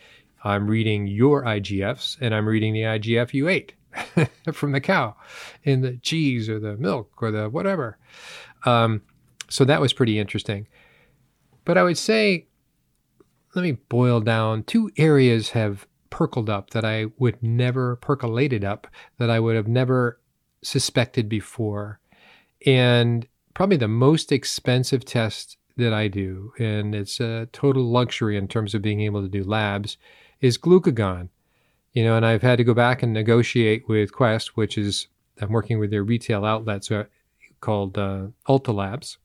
I'm 0.43 0.67
reading 0.67 1.07
your 1.07 1.43
IGFs, 1.43 2.17
and 2.21 2.35
I'm 2.35 2.47
reading 2.47 2.73
the 2.73 2.81
IGF 2.81 3.33
you 3.33 3.47
ate 3.47 3.73
from 4.53 4.71
the 4.71 4.81
cow 4.81 5.15
in 5.63 5.81
the 5.81 5.97
cheese 5.97 6.49
or 6.49 6.59
the 6.59 6.77
milk 6.77 7.11
or 7.21 7.31
the 7.31 7.49
whatever. 7.49 7.97
Um, 8.65 9.01
so 9.49 9.65
that 9.65 9.81
was 9.81 9.93
pretty 9.93 10.19
interesting. 10.19 10.67
But 11.65 11.77
I 11.77 11.83
would 11.83 11.97
say 11.97 12.47
let 13.55 13.63
me 13.63 13.71
boil 13.71 14.19
down 14.19 14.63
two 14.63 14.91
areas 14.97 15.51
have 15.51 15.87
percoled 16.11 16.49
up 16.49 16.71
that 16.71 16.85
I 16.85 17.07
would 17.17 17.41
never 17.41 17.95
percolated 17.95 18.63
up 18.63 18.87
that 19.17 19.29
I 19.29 19.39
would 19.39 19.55
have 19.55 19.67
never 19.67 20.19
suspected 20.61 21.29
before. 21.29 21.99
And 22.65 23.27
probably 23.53 23.77
the 23.77 23.87
most 23.87 24.31
expensive 24.31 25.05
test 25.05 25.57
that 25.77 25.93
I 25.93 26.07
do, 26.07 26.53
and 26.57 26.95
it's 26.95 27.19
a 27.19 27.47
total 27.51 27.83
luxury 27.83 28.37
in 28.37 28.47
terms 28.47 28.73
of 28.73 28.81
being 28.81 29.01
able 29.01 29.21
to 29.21 29.27
do 29.27 29.43
labs, 29.43 29.97
is 30.41 30.57
glucagon. 30.57 31.29
You 31.93 32.03
know, 32.03 32.17
and 32.17 32.25
I've 32.25 32.41
had 32.41 32.57
to 32.57 32.63
go 32.63 32.73
back 32.73 33.03
and 33.03 33.13
negotiate 33.13 33.87
with 33.87 34.11
Quest, 34.11 34.57
which 34.57 34.77
is 34.77 35.07
I'm 35.41 35.51
working 35.51 35.79
with 35.79 35.91
their 35.91 36.03
retail 36.03 36.45
outlet 36.45 36.85
so, 36.85 37.05
called 37.61 37.97
uh, 37.97 38.27
Ulta 38.47 38.73
Labs. 38.73 39.17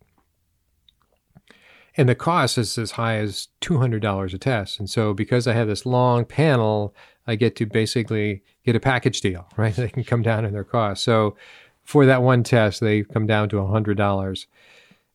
And 1.96 2.08
the 2.08 2.14
cost 2.14 2.56
is 2.56 2.78
as 2.78 2.92
high 2.92 3.16
as 3.16 3.48
$200 3.60 4.34
a 4.34 4.38
test. 4.38 4.78
And 4.78 4.88
so, 4.88 5.12
because 5.12 5.46
I 5.46 5.52
have 5.52 5.66
this 5.66 5.84
long 5.84 6.24
panel, 6.24 6.94
I 7.26 7.34
get 7.34 7.56
to 7.56 7.66
basically 7.66 8.42
get 8.64 8.76
a 8.76 8.80
package 8.80 9.20
deal, 9.20 9.48
right? 9.56 9.74
They 9.74 9.88
can 9.88 10.04
come 10.04 10.22
down 10.22 10.44
in 10.44 10.52
their 10.52 10.64
cost. 10.64 11.02
So, 11.02 11.36
for 11.82 12.06
that 12.06 12.22
one 12.22 12.44
test, 12.44 12.80
they 12.80 13.02
come 13.02 13.26
down 13.26 13.48
to 13.48 13.56
$100. 13.56 14.46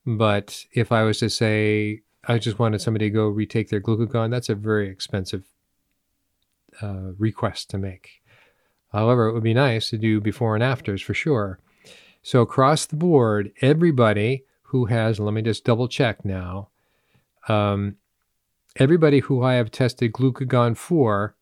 But 0.05 0.65
if 0.71 0.91
I 0.91 1.03
was 1.03 1.19
to 1.19 1.29
say, 1.29 2.01
I 2.27 2.37
just 2.37 2.59
wanted 2.59 2.81
somebody 2.81 3.07
to 3.07 3.13
go 3.13 3.27
retake 3.27 3.69
their 3.69 3.81
glucagon, 3.81 4.31
that's 4.31 4.49
a 4.49 4.55
very 4.55 4.89
expensive 4.89 5.45
uh, 6.81 7.11
request 7.17 7.69
to 7.71 7.77
make. 7.77 8.21
However, 8.91 9.27
it 9.27 9.33
would 9.33 9.43
be 9.43 9.53
nice 9.53 9.89
to 9.89 9.97
do 9.97 10.21
before 10.21 10.55
and 10.55 10.63
afters 10.63 11.01
for 11.01 11.13
sure. 11.13 11.59
So, 12.21 12.41
across 12.41 12.85
the 12.85 12.95
board, 12.95 13.51
everybody 13.61 14.45
who 14.63 14.85
has, 14.85 15.19
let 15.19 15.33
me 15.33 15.41
just 15.41 15.63
double 15.63 15.87
check 15.87 16.25
now, 16.25 16.69
um, 17.47 17.97
everybody 18.77 19.19
who 19.19 19.43
I 19.43 19.55
have 19.55 19.71
tested 19.71 20.11
glucagon 20.11 20.75
for 20.75 21.35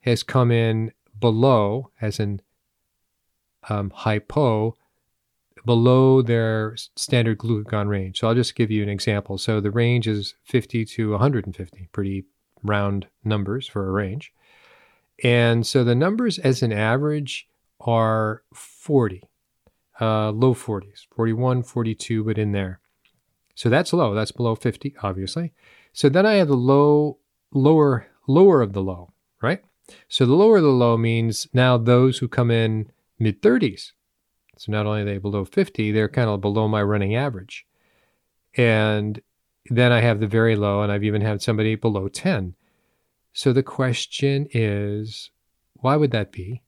has 0.00 0.22
come 0.22 0.50
in 0.50 0.92
below, 1.18 1.90
as 2.00 2.18
in 2.18 2.40
um, 3.68 3.90
hypo, 3.90 4.76
below 5.64 6.22
their 6.22 6.76
standard 6.96 7.38
glucagon 7.38 7.88
range. 7.88 8.18
So 8.18 8.28
I'll 8.28 8.34
just 8.34 8.54
give 8.54 8.70
you 8.70 8.82
an 8.82 8.88
example. 8.88 9.38
So 9.38 9.60
the 9.60 9.70
range 9.70 10.06
is 10.06 10.34
50 10.44 10.84
to 10.86 11.10
150, 11.12 11.88
pretty 11.92 12.24
round 12.62 13.06
numbers 13.24 13.66
for 13.66 13.88
a 13.88 13.92
range. 13.92 14.32
And 15.22 15.66
so 15.66 15.84
the 15.84 15.94
numbers 15.94 16.38
as 16.38 16.62
an 16.62 16.72
average 16.72 17.46
are 17.80 18.42
40, 18.54 19.22
uh, 20.00 20.30
low 20.30 20.54
40s, 20.54 21.06
41, 21.14 21.62
42, 21.62 22.24
but 22.24 22.38
in 22.38 22.52
there. 22.52 22.80
So 23.54 23.68
that's 23.68 23.92
low. 23.92 24.14
That's 24.14 24.32
below 24.32 24.54
50, 24.54 24.94
obviously. 25.02 25.52
So 25.92 26.08
then 26.08 26.24
I 26.24 26.34
have 26.34 26.48
the 26.48 26.54
low, 26.54 27.18
lower, 27.52 28.06
lower 28.26 28.62
of 28.62 28.72
the 28.72 28.82
low, 28.82 29.12
right? 29.42 29.62
So 30.08 30.24
the 30.24 30.34
lower 30.34 30.58
of 30.58 30.62
the 30.62 30.68
low 30.68 30.96
means 30.96 31.48
now 31.52 31.76
those 31.76 32.18
who 32.18 32.28
come 32.28 32.50
in 32.50 32.90
mid 33.18 33.42
30s. 33.42 33.92
So 34.60 34.72
not 34.72 34.84
only 34.84 35.00
are 35.00 35.04
they 35.06 35.16
below 35.16 35.46
50, 35.46 35.90
they're 35.90 36.06
kind 36.06 36.28
of 36.28 36.42
below 36.42 36.68
my 36.68 36.82
running 36.82 37.16
average. 37.16 37.64
And 38.58 39.18
then 39.70 39.90
I 39.90 40.02
have 40.02 40.20
the 40.20 40.26
very 40.26 40.54
low, 40.54 40.82
and 40.82 40.92
I've 40.92 41.02
even 41.02 41.22
had 41.22 41.40
somebody 41.40 41.76
below 41.76 42.08
10. 42.08 42.54
So 43.32 43.54
the 43.54 43.62
question 43.62 44.48
is, 44.52 45.30
why 45.76 45.96
would 45.96 46.10
that 46.10 46.30
be? 46.30 46.60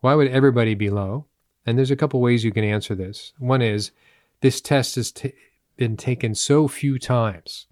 Why 0.00 0.16
would 0.16 0.26
everybody 0.26 0.74
be 0.74 0.90
low? 0.90 1.26
And 1.64 1.78
there's 1.78 1.92
a 1.92 1.96
couple 1.96 2.20
ways 2.20 2.42
you 2.42 2.50
can 2.50 2.64
answer 2.64 2.96
this. 2.96 3.32
One 3.38 3.62
is 3.62 3.92
this 4.40 4.60
test 4.60 4.96
has 4.96 5.12
t- 5.12 5.32
been 5.76 5.96
taken 5.96 6.34
so 6.34 6.66
few 6.66 6.98
times. 6.98 7.68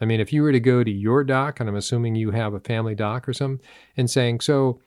I 0.00 0.06
mean, 0.06 0.18
if 0.18 0.32
you 0.32 0.42
were 0.42 0.50
to 0.50 0.58
go 0.58 0.82
to 0.82 0.90
your 0.90 1.22
doc, 1.22 1.60
and 1.60 1.68
I'm 1.68 1.76
assuming 1.76 2.16
you 2.16 2.32
have 2.32 2.52
a 2.52 2.58
family 2.58 2.96
doc 2.96 3.28
or 3.28 3.32
something, 3.32 3.64
and 3.96 4.10
saying, 4.10 4.40
so, 4.40 4.80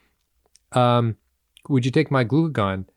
um, 0.74 1.16
would 1.70 1.86
you 1.86 1.92
take 1.92 2.12
my 2.12 2.26
glucagon? 2.26 2.88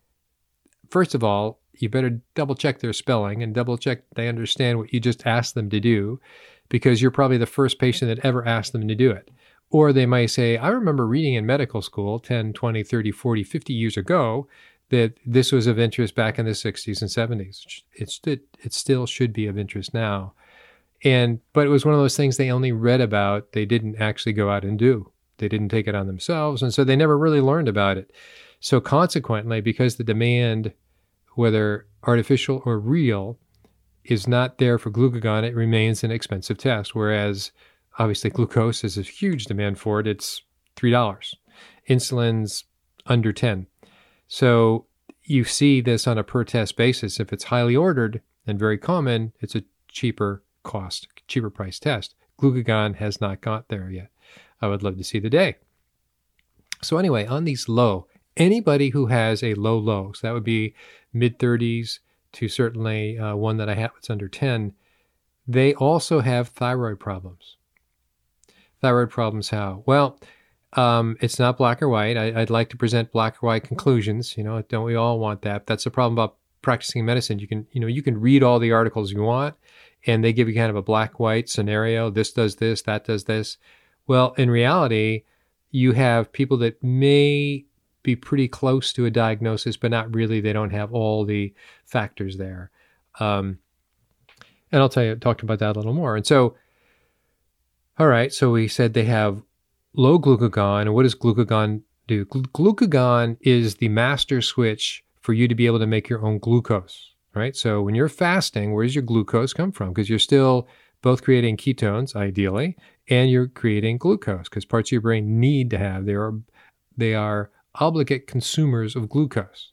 First 0.94 1.16
of 1.16 1.24
all, 1.24 1.58
you 1.72 1.88
better 1.88 2.20
double 2.36 2.54
check 2.54 2.78
their 2.78 2.92
spelling 2.92 3.42
and 3.42 3.52
double 3.52 3.76
check 3.76 4.02
they 4.14 4.28
understand 4.28 4.78
what 4.78 4.94
you 4.94 5.00
just 5.00 5.26
asked 5.26 5.56
them 5.56 5.68
to 5.70 5.80
do 5.80 6.20
because 6.68 7.02
you're 7.02 7.10
probably 7.10 7.36
the 7.36 7.46
first 7.46 7.80
patient 7.80 8.08
that 8.08 8.24
ever 8.24 8.46
asked 8.46 8.72
them 8.72 8.86
to 8.86 8.94
do 8.94 9.10
it. 9.10 9.28
Or 9.70 9.92
they 9.92 10.06
might 10.06 10.26
say, 10.26 10.56
I 10.56 10.68
remember 10.68 11.04
reading 11.04 11.34
in 11.34 11.46
medical 11.46 11.82
school 11.82 12.20
10, 12.20 12.52
20, 12.52 12.84
30, 12.84 13.10
40, 13.10 13.42
50 13.42 13.72
years 13.72 13.96
ago 13.96 14.46
that 14.90 15.14
this 15.26 15.50
was 15.50 15.66
of 15.66 15.80
interest 15.80 16.14
back 16.14 16.38
in 16.38 16.46
the 16.46 16.52
60s 16.52 17.00
and 17.02 17.40
70s. 17.40 17.82
It's, 17.94 18.20
it, 18.24 18.42
it 18.62 18.72
still 18.72 19.04
should 19.04 19.32
be 19.32 19.48
of 19.48 19.58
interest 19.58 19.94
now. 19.94 20.34
And, 21.02 21.40
but 21.52 21.66
it 21.66 21.70
was 21.70 21.84
one 21.84 21.94
of 21.94 22.00
those 22.00 22.16
things 22.16 22.36
they 22.36 22.52
only 22.52 22.70
read 22.70 23.00
about, 23.00 23.50
they 23.50 23.64
didn't 23.66 24.00
actually 24.00 24.34
go 24.34 24.48
out 24.48 24.62
and 24.62 24.78
do. 24.78 25.10
They 25.38 25.48
didn't 25.48 25.70
take 25.70 25.88
it 25.88 25.96
on 25.96 26.06
themselves. 26.06 26.62
And 26.62 26.72
so 26.72 26.84
they 26.84 26.94
never 26.94 27.18
really 27.18 27.40
learned 27.40 27.66
about 27.66 27.98
it. 27.98 28.12
So 28.60 28.80
consequently, 28.80 29.60
because 29.60 29.96
the 29.96 30.04
demand, 30.04 30.72
whether 31.34 31.86
artificial 32.02 32.62
or 32.64 32.78
real, 32.78 33.38
is 34.04 34.28
not 34.28 34.58
there 34.58 34.78
for 34.78 34.90
glucagon, 34.90 35.44
it 35.44 35.54
remains 35.54 36.04
an 36.04 36.10
expensive 36.10 36.58
test. 36.58 36.94
Whereas 36.94 37.52
obviously 37.98 38.30
glucose 38.30 38.84
is 38.84 38.98
a 38.98 39.02
huge 39.02 39.46
demand 39.46 39.78
for 39.78 40.00
it. 40.00 40.06
It's 40.06 40.42
three 40.76 40.90
dollars. 40.90 41.34
Insulin's 41.88 42.64
under 43.06 43.32
ten. 43.32 43.66
So 44.28 44.86
you 45.22 45.44
see 45.44 45.80
this 45.80 46.06
on 46.06 46.18
a 46.18 46.24
per 46.24 46.44
test 46.44 46.76
basis. 46.76 47.18
If 47.18 47.32
it's 47.32 47.44
highly 47.44 47.74
ordered 47.74 48.20
and 48.46 48.58
very 48.58 48.78
common, 48.78 49.32
it's 49.40 49.54
a 49.54 49.64
cheaper 49.88 50.42
cost, 50.62 51.08
cheaper 51.26 51.50
price 51.50 51.78
test. 51.78 52.14
Glucagon 52.38 52.96
has 52.96 53.20
not 53.20 53.40
got 53.40 53.68
there 53.68 53.90
yet. 53.90 54.10
I 54.60 54.66
would 54.66 54.82
love 54.82 54.98
to 54.98 55.04
see 55.04 55.18
the 55.18 55.30
day. 55.30 55.56
So 56.82 56.98
anyway, 56.98 57.26
on 57.26 57.44
these 57.44 57.68
low, 57.68 58.06
anybody 58.36 58.90
who 58.90 59.06
has 59.06 59.42
a 59.42 59.54
low 59.54 59.78
low, 59.78 60.12
so 60.12 60.26
that 60.26 60.34
would 60.34 60.44
be 60.44 60.74
mid 61.14 61.38
30s 61.38 62.00
to 62.32 62.48
certainly 62.48 63.18
uh, 63.18 63.36
one 63.36 63.56
that 63.56 63.68
I 63.68 63.74
have 63.74 63.92
that's 63.94 64.10
under 64.10 64.28
10, 64.28 64.74
they 65.46 65.74
also 65.74 66.20
have 66.20 66.48
thyroid 66.48 66.98
problems 67.00 67.56
thyroid 68.84 69.08
problems 69.08 69.48
how? 69.48 69.82
Well, 69.86 70.20
um, 70.74 71.16
it's 71.22 71.38
not 71.38 71.56
black 71.56 71.80
or 71.80 71.88
white. 71.88 72.18
I, 72.18 72.32
would 72.32 72.50
like 72.50 72.68
to 72.68 72.76
present 72.76 73.12
black 73.12 73.42
or 73.42 73.46
white 73.46 73.64
conclusions. 73.64 74.36
You 74.36 74.44
know, 74.44 74.60
don't 74.60 74.84
we 74.84 74.94
all 74.94 75.18
want 75.18 75.40
that? 75.40 75.66
That's 75.66 75.84
the 75.84 75.90
problem 75.90 76.12
about 76.12 76.36
practicing 76.60 77.06
medicine. 77.06 77.38
You 77.38 77.48
can, 77.48 77.66
you 77.72 77.80
know, 77.80 77.86
you 77.86 78.02
can 78.02 78.20
read 78.20 78.42
all 78.42 78.58
the 78.58 78.72
articles 78.72 79.10
you 79.10 79.22
want, 79.22 79.54
and 80.06 80.22
they 80.22 80.34
give 80.34 80.50
you 80.50 80.54
kind 80.54 80.68
of 80.68 80.76
a 80.76 80.82
black 80.82 81.18
white 81.18 81.48
scenario. 81.48 82.10
This 82.10 82.30
does 82.30 82.56
this, 82.56 82.82
that 82.82 83.06
does 83.06 83.24
this. 83.24 83.56
Well, 84.06 84.34
in 84.36 84.50
reality, 84.50 85.22
you 85.70 85.92
have 85.92 86.30
people 86.30 86.58
that 86.58 86.82
may 86.82 87.64
be 88.04 88.14
pretty 88.14 88.46
close 88.46 88.92
to 88.92 89.06
a 89.06 89.10
diagnosis, 89.10 89.76
but 89.76 89.90
not 89.90 90.14
really. 90.14 90.40
They 90.40 90.52
don't 90.52 90.70
have 90.70 90.92
all 90.92 91.24
the 91.24 91.52
factors 91.86 92.36
there. 92.36 92.70
Um, 93.18 93.58
and 94.70 94.80
I'll 94.80 94.88
tell 94.88 95.02
you, 95.02 95.16
talk 95.16 95.42
about 95.42 95.58
that 95.58 95.74
a 95.74 95.78
little 95.78 95.92
more. 95.92 96.14
And 96.14 96.26
so, 96.26 96.54
all 97.98 98.06
right, 98.06 98.32
so 98.32 98.52
we 98.52 98.68
said 98.68 98.94
they 98.94 99.04
have 99.04 99.42
low 99.94 100.18
glucagon. 100.18 100.82
And 100.82 100.94
what 100.94 101.02
does 101.02 101.14
glucagon 101.14 101.82
do? 102.06 102.24
Glucagon 102.26 103.36
is 103.40 103.76
the 103.76 103.88
master 103.88 104.40
switch 104.40 105.02
for 105.20 105.32
you 105.32 105.48
to 105.48 105.54
be 105.54 105.66
able 105.66 105.78
to 105.78 105.86
make 105.86 106.08
your 106.08 106.24
own 106.24 106.38
glucose, 106.38 107.14
right? 107.34 107.56
So 107.56 107.82
when 107.82 107.94
you're 107.94 108.08
fasting, 108.08 108.74
where 108.74 108.84
does 108.84 108.94
your 108.94 109.02
glucose 109.02 109.54
come 109.54 109.72
from? 109.72 109.88
Because 109.88 110.10
you're 110.10 110.18
still 110.18 110.68
both 111.00 111.22
creating 111.22 111.56
ketones, 111.56 112.14
ideally, 112.14 112.76
and 113.08 113.30
you're 113.30 113.48
creating 113.48 113.98
glucose 113.98 114.48
because 114.48 114.64
parts 114.64 114.88
of 114.88 114.92
your 114.92 115.00
brain 115.00 115.40
need 115.40 115.70
to 115.70 115.78
have 115.78 116.04
they 116.04 116.14
are 116.14 116.34
they 116.96 117.14
are 117.14 117.50
obligate 117.76 118.26
consumers 118.26 118.96
of 118.96 119.08
glucose 119.08 119.72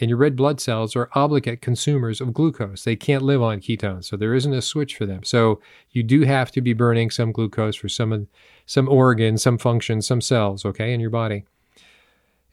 and 0.00 0.08
your 0.08 0.18
red 0.18 0.36
blood 0.36 0.60
cells 0.60 0.94
are 0.94 1.08
obligate 1.14 1.60
consumers 1.60 2.20
of 2.20 2.32
glucose. 2.32 2.84
They 2.84 2.96
can't 2.96 3.22
live 3.22 3.42
on 3.42 3.60
ketones, 3.60 4.04
so 4.04 4.16
there 4.16 4.34
isn't 4.34 4.52
a 4.52 4.62
switch 4.62 4.96
for 4.96 5.06
them. 5.06 5.24
So 5.24 5.60
you 5.90 6.02
do 6.02 6.22
have 6.22 6.52
to 6.52 6.60
be 6.60 6.72
burning 6.72 7.10
some 7.10 7.32
glucose 7.32 7.76
for 7.76 7.88
some 7.88 8.28
some 8.66 8.88
organ, 8.88 9.38
some 9.38 9.58
function, 9.58 10.02
some 10.02 10.20
cells, 10.20 10.64
okay, 10.64 10.92
in 10.92 11.00
your 11.00 11.10
body. 11.10 11.44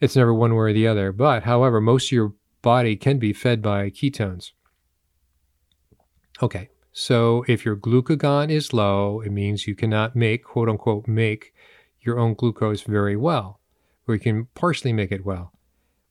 It's 0.00 0.16
never 0.16 0.34
one 0.34 0.54
way 0.54 0.58
or 0.58 0.72
the 0.72 0.88
other. 0.88 1.12
But 1.12 1.44
however, 1.44 1.80
most 1.80 2.08
of 2.08 2.12
your 2.12 2.34
body 2.62 2.96
can 2.96 3.18
be 3.18 3.32
fed 3.32 3.62
by 3.62 3.90
ketones. 3.90 4.52
Okay, 6.42 6.68
so 6.92 7.44
if 7.46 7.64
your 7.64 7.76
glucagon 7.76 8.50
is 8.50 8.72
low, 8.72 9.20
it 9.20 9.30
means 9.30 9.66
you 9.66 9.74
cannot 9.74 10.16
make, 10.16 10.44
quote 10.44 10.68
unquote, 10.68 11.06
make 11.06 11.54
your 12.00 12.18
own 12.18 12.34
glucose 12.34 12.82
very 12.82 13.16
well, 13.16 13.60
or 14.06 14.14
you 14.14 14.20
can 14.20 14.46
partially 14.54 14.92
make 14.92 15.12
it 15.12 15.24
well. 15.24 15.52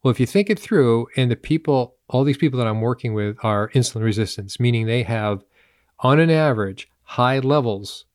Well, 0.03 0.11
if 0.11 0.19
you 0.19 0.25
think 0.25 0.49
it 0.49 0.59
through, 0.59 1.07
and 1.17 1.31
the 1.31 1.35
people, 1.35 1.95
all 2.07 2.23
these 2.23 2.37
people 2.37 2.59
that 2.59 2.67
I'm 2.67 2.81
working 2.81 3.13
with 3.13 3.37
are 3.43 3.69
insulin 3.69 4.03
resistance, 4.03 4.59
meaning 4.59 4.85
they 4.85 5.03
have, 5.03 5.43
on 5.99 6.19
an 6.19 6.29
average, 6.29 6.89
high 7.03 7.39
levels 7.39 8.05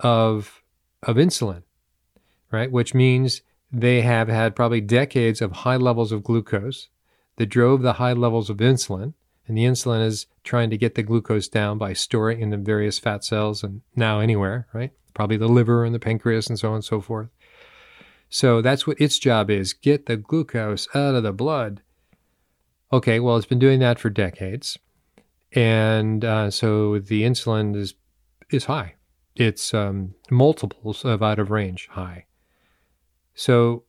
of 0.00 0.62
of 1.02 1.16
insulin, 1.16 1.62
right? 2.50 2.70
Which 2.70 2.94
means 2.94 3.42
they 3.72 4.02
have 4.02 4.28
had 4.28 4.54
probably 4.54 4.80
decades 4.80 5.40
of 5.40 5.52
high 5.52 5.76
levels 5.76 6.12
of 6.12 6.22
glucose 6.22 6.88
that 7.36 7.46
drove 7.46 7.82
the 7.82 7.94
high 7.94 8.12
levels 8.12 8.50
of 8.50 8.58
insulin, 8.58 9.14
And 9.48 9.56
the 9.56 9.64
insulin 9.64 10.04
is 10.06 10.26
trying 10.44 10.70
to 10.70 10.78
get 10.78 10.94
the 10.94 11.02
glucose 11.02 11.48
down 11.48 11.78
by 11.78 11.92
storing 11.92 12.40
in 12.40 12.50
the 12.50 12.56
various 12.56 12.98
fat 12.98 13.24
cells 13.24 13.64
and 13.64 13.82
now 13.96 14.20
anywhere, 14.20 14.66
right? 14.72 14.92
Probably 15.14 15.36
the 15.36 15.48
liver 15.48 15.84
and 15.84 15.94
the 15.94 15.98
pancreas 15.98 16.48
and 16.48 16.58
so 16.58 16.68
on 16.68 16.76
and 16.76 16.84
so 16.84 17.00
forth. 17.00 17.28
So 18.32 18.62
that's 18.62 18.86
what 18.86 18.98
its 18.98 19.18
job 19.18 19.50
is 19.50 19.74
get 19.74 20.06
the 20.06 20.16
glucose 20.16 20.88
out 20.94 21.14
of 21.14 21.22
the 21.22 21.34
blood. 21.34 21.82
Okay, 22.90 23.20
well, 23.20 23.36
it's 23.36 23.44
been 23.44 23.58
doing 23.58 23.78
that 23.80 23.98
for 23.98 24.08
decades. 24.08 24.78
And 25.54 26.24
uh, 26.24 26.50
so 26.50 26.98
the 26.98 27.24
insulin 27.24 27.76
is, 27.76 27.92
is 28.50 28.64
high. 28.64 28.94
It's 29.36 29.74
um, 29.74 30.14
multiples 30.30 31.04
of 31.04 31.22
out 31.22 31.38
of 31.38 31.50
range 31.50 31.88
high. 31.92 32.24
So 33.34 33.84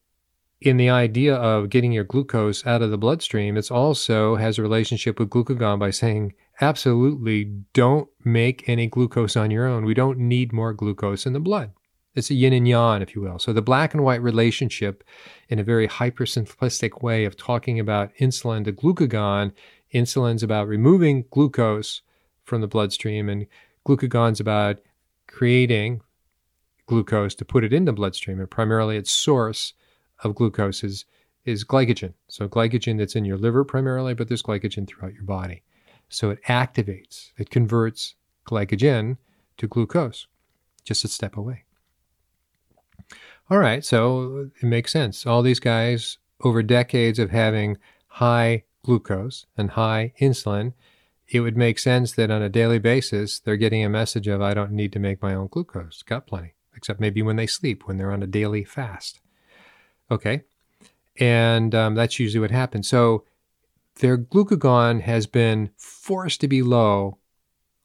in 0.59 0.75
the 0.75 0.89
idea 0.89 1.35
of 1.35 1.69
getting 1.69 1.93
your 1.93 2.03
glucose 2.03 2.65
out 2.67 2.81
of 2.81 2.91
the 2.91 2.97
bloodstream, 2.97 3.55
it 3.55 3.71
also 3.71 4.35
has 4.35 4.57
a 4.57 4.62
relationship 4.62 5.19
with 5.19 5.29
glucagon 5.29 5.79
by 5.79 5.91
saying, 5.91 6.33
absolutely 6.59 7.45
don't 7.71 8.09
make 8.25 8.67
any 8.67 8.88
glucose 8.88 9.38
on 9.38 9.51
your 9.51 9.67
own. 9.67 9.85
We 9.85 9.93
don't 9.93 10.19
need 10.19 10.51
more 10.51 10.73
glucose 10.73 11.25
in 11.25 11.31
the 11.31 11.39
blood. 11.39 11.71
It's 12.15 12.29
a 12.29 12.36
yin 12.36 12.53
and 12.53 12.67
yang, 12.67 13.01
if 13.01 13.15
you 13.15 13.22
will. 13.22 13.39
So 13.39 13.53
the 13.53 13.62
black 13.62 13.93
and 13.93 14.03
white 14.03 14.22
relationship, 14.22 15.03
in 15.50 15.60
a 15.60 15.63
very 15.63 15.88
hypersimplistic 15.88 17.01
way 17.01 17.25
of 17.25 17.36
talking 17.36 17.79
about 17.79 18.12
insulin 18.20 18.65
to 18.65 18.72
glucagon, 18.72 19.51
insulin's 19.93 20.43
about 20.43 20.67
removing 20.67 21.25
glucose 21.32 22.01
from 22.46 22.62
the 22.62 22.67
bloodstream, 22.67 23.29
and 23.29 23.48
glucagon's 23.86 24.39
about 24.39 24.79
creating 25.27 26.01
glucose 26.86 27.34
to 27.36 27.46
put 27.46 27.63
it 27.63 27.74
in 27.74 27.86
the 27.86 27.93
bloodstream. 27.93 28.39
And 28.39 28.50
primarily 28.50 28.98
its 28.98 29.12
source 29.12 29.74
of 30.24 30.36
glucose 30.36 30.84
is, 30.84 31.05
is 31.46 31.63
glycogen. 31.63 32.13
So 32.27 32.48
glycogen 32.48 32.98
that's 32.98 33.15
in 33.15 33.25
your 33.25 33.38
liver 33.38 33.63
primarily, 33.63 34.13
but 34.13 34.27
there's 34.27 34.43
glycogen 34.43 34.88
throughout 34.88 35.13
your 35.13 35.24
body. 35.24 35.63
So 36.10 36.29
it 36.29 36.43
activates, 36.43 37.32
it 37.38 37.50
converts 37.50 38.15
glycogen 38.46 39.17
to 39.58 39.67
glucose, 39.67 40.27
just 40.84 41.03
a 41.03 41.08
step 41.08 41.38
away. 41.38 41.63
All 43.50 43.59
right, 43.59 43.83
so 43.83 44.50
it 44.55 44.65
makes 44.65 44.91
sense. 44.91 45.25
All 45.25 45.41
these 45.41 45.59
guys, 45.59 46.17
over 46.43 46.63
decades 46.63 47.19
of 47.19 47.29
having 47.29 47.77
high 48.07 48.63
glucose 48.83 49.45
and 49.57 49.71
high 49.71 50.13
insulin, 50.19 50.73
it 51.27 51.41
would 51.41 51.57
make 51.57 51.79
sense 51.79 52.13
that 52.13 52.31
on 52.31 52.41
a 52.41 52.50
daily 52.50 52.79
basis, 52.79 53.39
they're 53.39 53.57
getting 53.57 53.83
a 53.83 53.89
message 53.89 54.27
of, 54.27 54.41
I 54.41 54.53
don't 54.53 54.71
need 54.71 54.93
to 54.93 55.00
make 55.00 55.21
my 55.21 55.33
own 55.33 55.47
glucose. 55.47 56.03
Got 56.03 56.27
plenty, 56.27 56.53
except 56.75 57.00
maybe 57.00 57.21
when 57.21 57.35
they 57.35 57.47
sleep, 57.47 57.88
when 57.88 57.97
they're 57.97 58.12
on 58.12 58.23
a 58.23 58.27
daily 58.27 58.63
fast. 58.63 59.19
Okay. 60.12 60.43
And 61.19 61.73
um, 61.73 61.95
that's 61.95 62.19
usually 62.19 62.41
what 62.41 62.51
happens. 62.51 62.88
So 62.88 63.23
their 64.00 64.17
glucagon 64.17 65.01
has 65.01 65.27
been 65.27 65.69
forced 65.77 66.41
to 66.41 66.47
be 66.47 66.62
low 66.62 67.17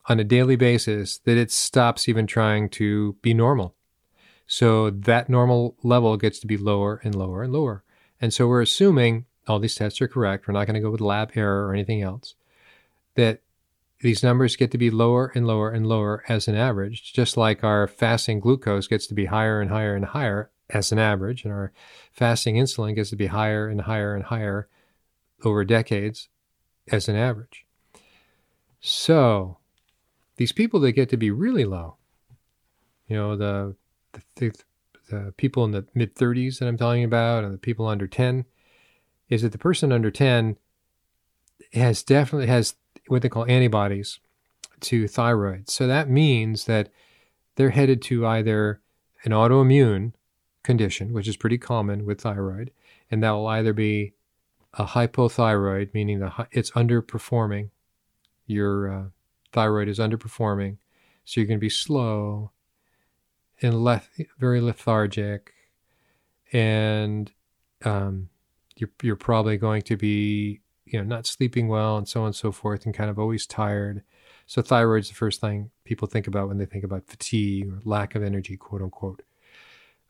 on 0.06 0.18
a 0.18 0.24
daily 0.24 0.56
basis 0.56 1.18
that 1.18 1.36
it 1.36 1.50
stops 1.50 2.08
even 2.08 2.26
trying 2.26 2.68
to 2.70 3.16
be 3.22 3.34
normal. 3.34 3.74
So 4.48 4.88
that 4.88 5.28
normal 5.28 5.76
level 5.82 6.16
gets 6.16 6.40
to 6.40 6.46
be 6.46 6.56
lower 6.56 7.00
and 7.04 7.14
lower 7.14 7.42
and 7.44 7.52
lower. 7.52 7.84
And 8.20 8.32
so 8.32 8.48
we're 8.48 8.62
assuming 8.62 9.26
all 9.46 9.58
these 9.60 9.74
tests 9.74 10.00
are 10.00 10.08
correct. 10.08 10.48
We're 10.48 10.54
not 10.54 10.66
going 10.66 10.74
to 10.74 10.80
go 10.80 10.90
with 10.90 11.02
lab 11.02 11.32
error 11.34 11.68
or 11.68 11.74
anything 11.74 12.02
else. 12.02 12.34
That 13.14 13.42
these 14.00 14.22
numbers 14.22 14.56
get 14.56 14.70
to 14.70 14.78
be 14.78 14.90
lower 14.90 15.30
and 15.34 15.46
lower 15.46 15.70
and 15.70 15.86
lower 15.86 16.24
as 16.28 16.48
an 16.48 16.54
average, 16.54 17.12
just 17.12 17.36
like 17.36 17.62
our 17.62 17.86
fasting 17.86 18.40
glucose 18.40 18.86
gets 18.86 19.06
to 19.08 19.14
be 19.14 19.26
higher 19.26 19.60
and 19.60 19.70
higher 19.70 19.94
and 19.94 20.06
higher 20.06 20.50
as 20.70 20.92
an 20.92 20.98
average, 20.98 21.44
and 21.44 21.52
our 21.52 21.72
fasting 22.12 22.56
insulin 22.56 22.94
gets 22.94 23.10
to 23.10 23.16
be 23.16 23.26
higher 23.26 23.68
and 23.68 23.82
higher 23.82 24.14
and 24.14 24.24
higher 24.24 24.68
over 25.44 25.64
decades 25.64 26.28
as 26.90 27.08
an 27.08 27.16
average. 27.16 27.66
So, 28.80 29.58
these 30.36 30.52
people 30.52 30.80
that 30.80 30.92
get 30.92 31.08
to 31.10 31.16
be 31.16 31.30
really 31.30 31.64
low, 31.64 31.96
you 33.08 33.16
know, 33.16 33.36
the 33.36 33.74
the, 34.12 34.52
the 35.10 35.34
people 35.36 35.64
in 35.64 35.72
the 35.72 35.86
mid 35.94 36.14
30s 36.14 36.58
that 36.58 36.68
I'm 36.68 36.76
talking 36.76 37.04
about 37.04 37.44
and 37.44 37.52
the 37.52 37.58
people 37.58 37.86
under 37.86 38.06
10 38.06 38.44
is 39.28 39.42
that 39.42 39.52
the 39.52 39.58
person 39.58 39.92
under 39.92 40.10
10 40.10 40.56
has 41.74 42.02
definitely 42.02 42.46
has 42.46 42.74
what 43.08 43.22
they 43.22 43.28
call 43.28 43.46
antibodies 43.46 44.20
to 44.80 45.08
thyroid. 45.08 45.68
So 45.68 45.86
that 45.86 46.08
means 46.08 46.64
that 46.64 46.90
they're 47.56 47.70
headed 47.70 48.00
to 48.02 48.26
either 48.26 48.80
an 49.24 49.32
autoimmune 49.32 50.12
condition, 50.62 51.12
which 51.12 51.28
is 51.28 51.36
pretty 51.36 51.58
common 51.58 52.04
with 52.04 52.20
thyroid, 52.20 52.70
and 53.10 53.22
that 53.22 53.30
will 53.32 53.46
either 53.48 53.72
be 53.72 54.14
a 54.74 54.84
hypothyroid, 54.84 55.92
meaning 55.94 56.20
the 56.20 56.46
it's 56.52 56.70
underperforming. 56.72 57.70
Your 58.46 58.92
uh, 58.92 59.04
thyroid 59.52 59.88
is 59.88 59.98
underperforming, 59.98 60.76
so 61.24 61.40
you're 61.40 61.48
going 61.48 61.58
to 61.58 61.60
be 61.60 61.70
slow 61.70 62.52
and 63.62 64.00
very 64.38 64.60
lethargic, 64.60 65.52
and 66.52 67.30
um, 67.84 68.28
you're 68.76 68.90
you're 69.02 69.16
probably 69.16 69.56
going 69.56 69.82
to 69.82 69.96
be 69.96 70.60
you 70.86 70.98
know 70.98 71.04
not 71.04 71.26
sleeping 71.26 71.68
well 71.68 71.96
and 71.96 72.08
so 72.08 72.20
on 72.20 72.26
and 72.26 72.36
so 72.36 72.52
forth, 72.52 72.84
and 72.84 72.94
kind 72.94 73.10
of 73.10 73.18
always 73.18 73.46
tired. 73.46 74.02
So 74.46 74.62
thyroid's 74.62 75.08
the 75.08 75.14
first 75.14 75.40
thing 75.40 75.70
people 75.84 76.08
think 76.08 76.26
about 76.26 76.48
when 76.48 76.58
they 76.58 76.64
think 76.64 76.84
about 76.84 77.06
fatigue 77.06 77.70
or 77.70 77.80
lack 77.84 78.14
of 78.14 78.22
energy, 78.22 78.56
quote 78.56 78.82
unquote. 78.82 79.22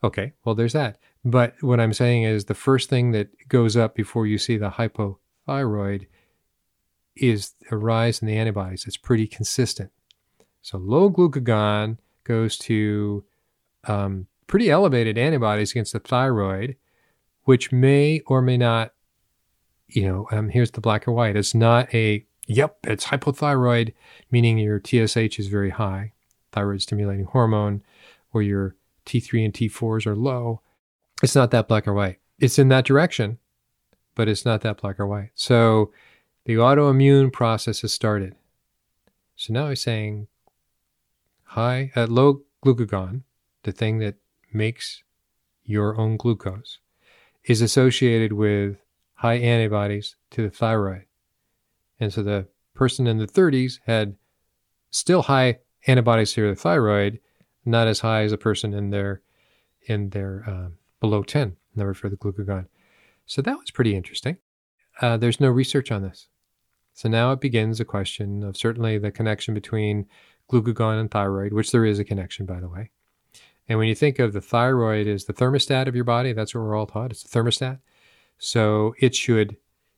Okay, 0.03 0.33
well, 0.45 0.55
there's 0.55 0.73
that. 0.73 0.97
But 1.25 1.61
what 1.61 1.79
I'm 1.79 1.93
saying 1.93 2.23
is 2.23 2.45
the 2.45 2.53
first 2.53 2.89
thing 2.89 3.11
that 3.11 3.49
goes 3.49 3.75
up 3.75 3.95
before 3.95 4.25
you 4.25 4.37
see 4.37 4.57
the 4.57 4.69
hypothyroid 4.69 6.07
is 7.17 7.53
a 7.69 7.75
rise 7.75 8.21
in 8.21 8.27
the 8.27 8.37
antibodies. 8.37 8.85
It's 8.87 8.95
pretty 8.95 9.27
consistent. 9.27 9.91
So 10.61 10.77
low 10.77 11.09
glucagon 11.09 11.97
goes 12.23 12.57
to 12.59 13.25
um, 13.85 14.27
pretty 14.47 14.69
elevated 14.69 15.17
antibodies 15.17 15.71
against 15.71 15.93
the 15.93 15.99
thyroid, 15.99 16.75
which 17.43 17.71
may 17.71 18.21
or 18.25 18.41
may 18.41 18.57
not, 18.57 18.93
you 19.87 20.07
know, 20.07 20.27
um, 20.31 20.49
here's 20.49 20.71
the 20.71 20.81
black 20.81 21.07
or 21.07 21.11
white. 21.11 21.35
It's 21.35 21.55
not 21.55 21.93
a, 21.93 22.25
yep, 22.47 22.77
it's 22.83 23.05
hypothyroid, 23.05 23.93
meaning 24.31 24.57
your 24.57 24.81
TSH 24.83 25.39
is 25.39 25.47
very 25.47 25.69
high, 25.69 26.13
thyroid 26.51 26.81
stimulating 26.81 27.25
hormone, 27.25 27.81
or 28.33 28.41
your 28.41 28.75
T3 29.05 29.45
and 29.45 29.53
T4s 29.53 30.05
are 30.05 30.15
low. 30.15 30.61
It's 31.23 31.35
not 31.35 31.51
that 31.51 31.67
black 31.67 31.87
or 31.87 31.93
white. 31.93 32.19
It's 32.39 32.59
in 32.59 32.69
that 32.69 32.85
direction, 32.85 33.37
but 34.15 34.27
it's 34.27 34.45
not 34.45 34.61
that 34.61 34.81
black 34.81 34.99
or 34.99 35.07
white. 35.07 35.31
So 35.35 35.91
the 36.45 36.55
autoimmune 36.55 37.31
process 37.31 37.81
has 37.81 37.93
started. 37.93 38.35
So 39.35 39.53
now 39.53 39.69
he's 39.69 39.81
saying 39.81 40.27
high, 41.43 41.91
uh, 41.95 42.07
low 42.07 42.41
glucagon, 42.63 43.23
the 43.63 43.71
thing 43.71 43.99
that 43.99 44.15
makes 44.53 45.03
your 45.63 45.97
own 45.99 46.17
glucose, 46.17 46.79
is 47.43 47.61
associated 47.61 48.33
with 48.33 48.77
high 49.15 49.35
antibodies 49.35 50.15
to 50.31 50.43
the 50.43 50.49
thyroid. 50.49 51.05
And 51.99 52.13
so 52.13 52.23
the 52.23 52.47
person 52.73 53.07
in 53.07 53.17
the 53.17 53.27
30s 53.27 53.79
had 53.85 54.15
still 54.91 55.23
high 55.23 55.59
antibodies 55.87 56.33
to 56.33 56.49
the 56.49 56.55
thyroid, 56.55 57.19
not 57.65 57.87
as 57.87 57.99
high 57.99 58.23
as 58.23 58.31
a 58.31 58.37
person 58.37 58.73
in 58.73 58.89
their 58.89 59.21
in 59.87 60.09
their 60.09 60.43
uh, 60.47 60.69
below 60.99 61.23
10 61.23 61.55
number 61.75 61.93
for 61.93 62.09
the 62.09 62.17
glucagon. 62.17 62.67
So 63.25 63.41
that 63.41 63.57
was 63.57 63.71
pretty 63.71 63.95
interesting. 63.95 64.37
Uh, 65.01 65.17
there's 65.17 65.39
no 65.39 65.49
research 65.49 65.91
on 65.91 66.01
this. 66.01 66.27
So 66.93 67.07
now 67.07 67.31
it 67.31 67.39
begins 67.39 67.79
a 67.79 67.85
question 67.85 68.43
of 68.43 68.57
certainly 68.57 68.97
the 68.97 69.11
connection 69.11 69.53
between 69.53 70.05
glucagon 70.51 70.99
and 70.99 71.09
thyroid, 71.09 71.53
which 71.53 71.71
there 71.71 71.85
is 71.85 71.99
a 71.99 72.03
connection, 72.03 72.45
by 72.45 72.59
the 72.59 72.67
way. 72.67 72.91
And 73.69 73.79
when 73.79 73.87
you 73.87 73.95
think 73.95 74.19
of 74.19 74.33
the 74.33 74.41
thyroid 74.41 75.07
as 75.07 75.25
the 75.25 75.33
thermostat 75.33 75.87
of 75.87 75.95
your 75.95 76.03
body, 76.03 76.33
that's 76.33 76.53
what 76.53 76.61
we're 76.61 76.75
all 76.75 76.87
taught. 76.87 77.11
It's 77.11 77.23
a 77.23 77.27
thermostat. 77.27 77.79
So 78.37 78.95
it 78.99 79.15
should 79.15 79.55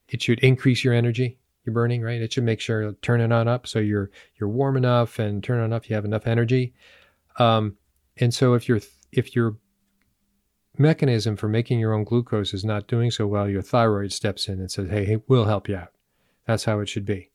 it 0.10 0.22
should 0.22 0.40
increase 0.42 0.84
your 0.84 0.94
energy 0.94 1.40
you're 1.66 1.74
burning, 1.74 2.02
right? 2.02 2.22
It 2.22 2.34
should 2.34 2.44
make 2.44 2.60
sure 2.60 2.94
turn 3.02 3.22
it 3.22 3.32
on 3.32 3.48
up 3.48 3.68
so 3.68 3.80
you're 3.80 4.10
you're 4.36 4.50
warm 4.50 4.78
enough 4.78 5.20
and 5.20 5.44
turn 5.44 5.60
it 5.60 5.64
on 5.64 5.74
up 5.74 5.90
you 5.90 5.96
have 5.96 6.06
enough 6.06 6.28
energy. 6.28 6.74
Um, 7.38 7.78
and 8.18 8.34
so 8.34 8.54
if 8.54 8.68
your 8.68 8.80
if 9.12 9.36
your 9.36 9.58
mechanism 10.78 11.36
for 11.36 11.48
making 11.48 11.80
your 11.80 11.94
own 11.94 12.04
glucose 12.04 12.54
is 12.54 12.66
not 12.66 12.88
doing 12.88 13.12
so 13.12 13.28
well, 13.28 13.48
your 13.48 13.62
thyroid 13.62 14.12
steps 14.12 14.48
in 14.48 14.60
and 14.60 14.72
says, 14.72 14.90
"Hey, 14.90 15.06
hey 15.06 15.18
we'll 15.28 15.46
help 15.46 15.70
you 15.70 15.76
out." 15.76 15.94
That's 16.48 16.66
how 16.66 16.80
it 16.80 16.90
should 16.90 17.06
be. 17.06 17.30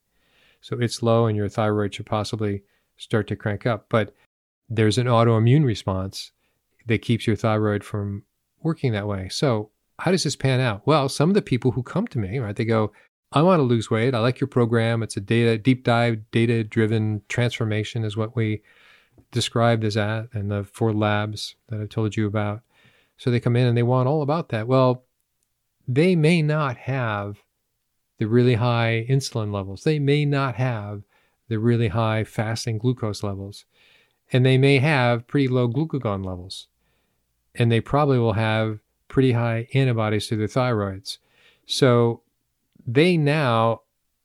So 0.60 0.78
it's 0.80 1.02
low, 1.02 1.26
and 1.26 1.36
your 1.36 1.48
thyroid 1.48 1.94
should 1.94 2.06
possibly 2.06 2.62
start 2.96 3.28
to 3.28 3.36
crank 3.36 3.66
up. 3.66 3.86
But 3.88 4.12
there's 4.68 4.98
an 4.98 5.06
autoimmune 5.06 5.64
response 5.64 6.32
that 6.86 7.02
keeps 7.02 7.26
your 7.26 7.36
thyroid 7.36 7.84
from 7.84 8.22
working 8.62 8.92
that 8.92 9.06
way. 9.06 9.28
So 9.28 9.70
how 9.98 10.10
does 10.10 10.24
this 10.24 10.36
pan 10.36 10.60
out? 10.60 10.86
Well, 10.86 11.08
some 11.08 11.30
of 11.30 11.34
the 11.34 11.42
people 11.42 11.72
who 11.72 11.82
come 11.82 12.06
to 12.08 12.18
me, 12.18 12.38
right, 12.38 12.54
they 12.54 12.64
go, 12.64 12.92
I 13.32 13.42
want 13.42 13.60
to 13.60 13.64
lose 13.64 13.90
weight. 13.90 14.14
I 14.14 14.20
like 14.20 14.40
your 14.40 14.48
program. 14.48 15.02
It's 15.02 15.16
a 15.16 15.20
data 15.20 15.58
deep 15.58 15.84
dive, 15.84 16.18
data 16.30 16.62
driven 16.64 17.22
transformation 17.28 18.04
is 18.04 18.16
what 18.16 18.36
we 18.36 18.62
described 19.32 19.84
as 19.84 19.94
that 19.94 20.28
and 20.32 20.50
the 20.50 20.64
four 20.64 20.92
labs 20.92 21.56
that 21.68 21.80
I've 21.80 21.88
told 21.88 22.16
you 22.16 22.26
about. 22.26 22.62
So 23.16 23.30
they 23.30 23.40
come 23.40 23.56
in 23.56 23.66
and 23.66 23.76
they 23.76 23.82
want 23.82 24.08
all 24.08 24.22
about 24.22 24.50
that. 24.50 24.68
Well, 24.68 25.04
they 25.88 26.14
may 26.14 26.42
not 26.42 26.76
have 26.76 27.42
the 28.18 28.26
really 28.26 28.54
high 28.54 29.06
insulin 29.08 29.52
levels. 29.52 29.84
They 29.84 29.98
may 29.98 30.24
not 30.24 30.56
have 30.56 31.02
the 31.48 31.58
really 31.58 31.88
high 31.88 32.24
fasting 32.24 32.78
glucose 32.78 33.22
levels. 33.22 33.64
And 34.32 34.44
they 34.44 34.58
may 34.58 34.78
have 34.78 35.26
pretty 35.26 35.48
low 35.48 35.68
glucagon 35.68 36.24
levels. 36.24 36.68
And 37.54 37.70
they 37.70 37.80
probably 37.80 38.18
will 38.18 38.34
have 38.34 38.80
pretty 39.08 39.32
high 39.32 39.68
antibodies 39.72 40.26
to 40.28 40.36
their 40.36 40.48
thyroids. 40.48 41.18
So 41.66 42.22
they 42.86 43.16
now 43.16 43.82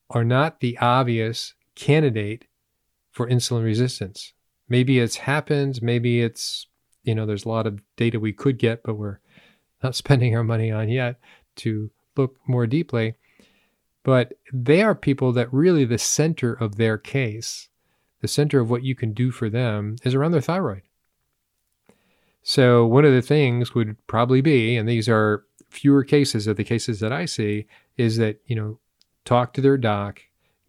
are 0.10 0.24
not 0.24 0.60
the 0.60 0.78
obvious 0.80 1.54
candidate 1.76 2.46
for 3.12 3.28
insulin 3.28 3.64
resistance. 3.64 4.34
Maybe 4.70 5.00
it's 5.00 5.18
happened, 5.18 5.82
maybe 5.82 6.22
it's, 6.22 6.68
you 7.04 7.16
know, 7.16 7.26
there's 7.26 7.46
a 7.46 7.50
lot 7.50 7.68
of 7.68 7.82
data 7.96 8.20
we 8.20 8.34
could 8.34 8.58
get, 8.58 8.84
but 8.84 8.96
we're 8.96 9.20
not 9.84 9.96
spending 10.02 10.36
our 10.36 10.44
money 10.44 10.72
on 10.72 10.90
yet 10.90 11.20
to 11.58 11.92
look 12.16 12.38
more 12.48 12.68
deeply. 12.68 13.16
But 14.04 14.34
they 14.52 14.82
are 14.82 14.96
people 14.96 15.32
that 15.34 15.54
really 15.54 15.86
the 15.86 15.98
center 15.98 16.54
of 16.54 16.78
their 16.78 16.98
case, 16.98 17.70
the 18.22 18.28
center 18.28 18.60
of 18.60 18.70
what 18.70 18.84
you 18.84 18.96
can 18.96 19.14
do 19.14 19.32
for 19.32 19.50
them 19.50 19.98
is 20.04 20.16
around 20.16 20.32
their 20.32 20.42
thyroid. 20.42 20.84
So, 22.44 22.86
one 22.86 23.06
of 23.06 23.14
the 23.14 23.22
things 23.22 23.76
would 23.76 23.96
probably 24.08 24.42
be, 24.42 24.76
and 24.76 24.88
these 24.88 25.08
are 25.08 25.44
fewer 25.70 26.04
cases 26.04 26.48
of 26.48 26.58
the 26.58 26.64
cases 26.64 27.00
that 27.00 27.12
I 27.12 27.26
see, 27.26 27.68
is 27.98 28.18
that, 28.18 28.42
you 28.46 28.56
know, 28.56 28.80
talk 29.26 29.54
to 29.54 29.62
their 29.62 29.78
doc, 29.78 30.22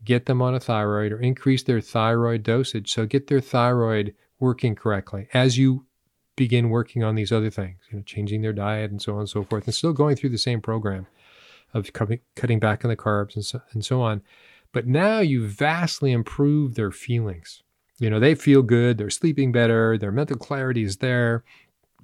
get 0.05 0.27
them 0.27 0.43
on 0.43 0.55
a 0.55 0.61
thyroid 0.61 1.13
or 1.13 1.21
increase 1.21 1.63
their 1.63 1.81
thyroid 1.81 2.43
dosage. 2.43 2.93
So, 2.93 3.07
get 3.07 3.29
their 3.29 3.41
thyroid 3.41 4.15
working 4.39 4.75
correctly 4.75 5.29
as 5.33 5.57
you 5.57 5.87
begin 6.37 6.71
working 6.71 7.05
on 7.05 7.15
these 7.15 7.33
other 7.33 7.51
things, 7.51 7.79
you 7.91 7.99
know, 7.99 8.03
changing 8.05 8.43
their 8.43 8.53
diet 8.53 8.91
and 8.91 9.01
so 9.01 9.15
on 9.15 9.21
and 9.21 9.29
so 9.29 9.45
forth, 9.45 9.67
and 9.67 9.75
still 9.75 9.93
going 9.93 10.17
through 10.17 10.31
the 10.31 10.39
same 10.39 10.61
program 10.61 11.07
of 11.75 11.91
cutting 11.93 12.59
back 12.59 12.85
on 12.85 12.91
the 12.91 12.97
carbs 12.97 13.35
and 13.35 13.45
so, 13.45 13.63
and 13.73 13.85
so 13.85 14.03
on. 14.03 14.23
But 14.73 14.87
now 14.87 15.21
you 15.21 15.47
vastly 15.47 16.13
improve 16.13 16.75
their 16.75 16.91
feelings. 16.91 17.63
You 17.99 18.11
know, 18.11 18.19
they 18.19 18.35
feel 18.35 18.63
good, 18.63 18.99
they're 18.99 19.11
sleeping 19.11 19.53
better, 19.53 19.97
their 19.97 20.11
mental 20.11 20.37
clarity 20.37 20.83
is 20.83 20.97
there. 20.97 21.45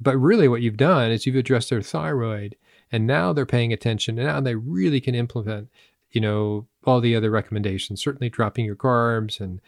But 0.01 0.17
really, 0.17 0.47
what 0.47 0.63
you've 0.63 0.77
done 0.77 1.11
is 1.11 1.27
you've 1.27 1.35
addressed 1.35 1.71
their 1.71 1.83
thyroid, 1.83 2.57
and 2.93 3.07
now 3.07 3.33
they're 3.33 3.47
paying 3.47 3.73
attention, 3.73 4.19
and 4.19 4.29
now 4.29 4.41
they 4.41 4.55
really 4.55 5.01
can 5.01 5.15
implement, 5.15 5.69
you 6.13 6.21
know, 6.21 6.67
all 6.85 7.01
the 7.01 7.17
other 7.17 7.31
recommendations. 7.31 8.01
Certainly, 8.01 8.31
dropping 8.31 8.65
your 8.65 8.77
carbs 8.77 9.41
and 9.41 9.61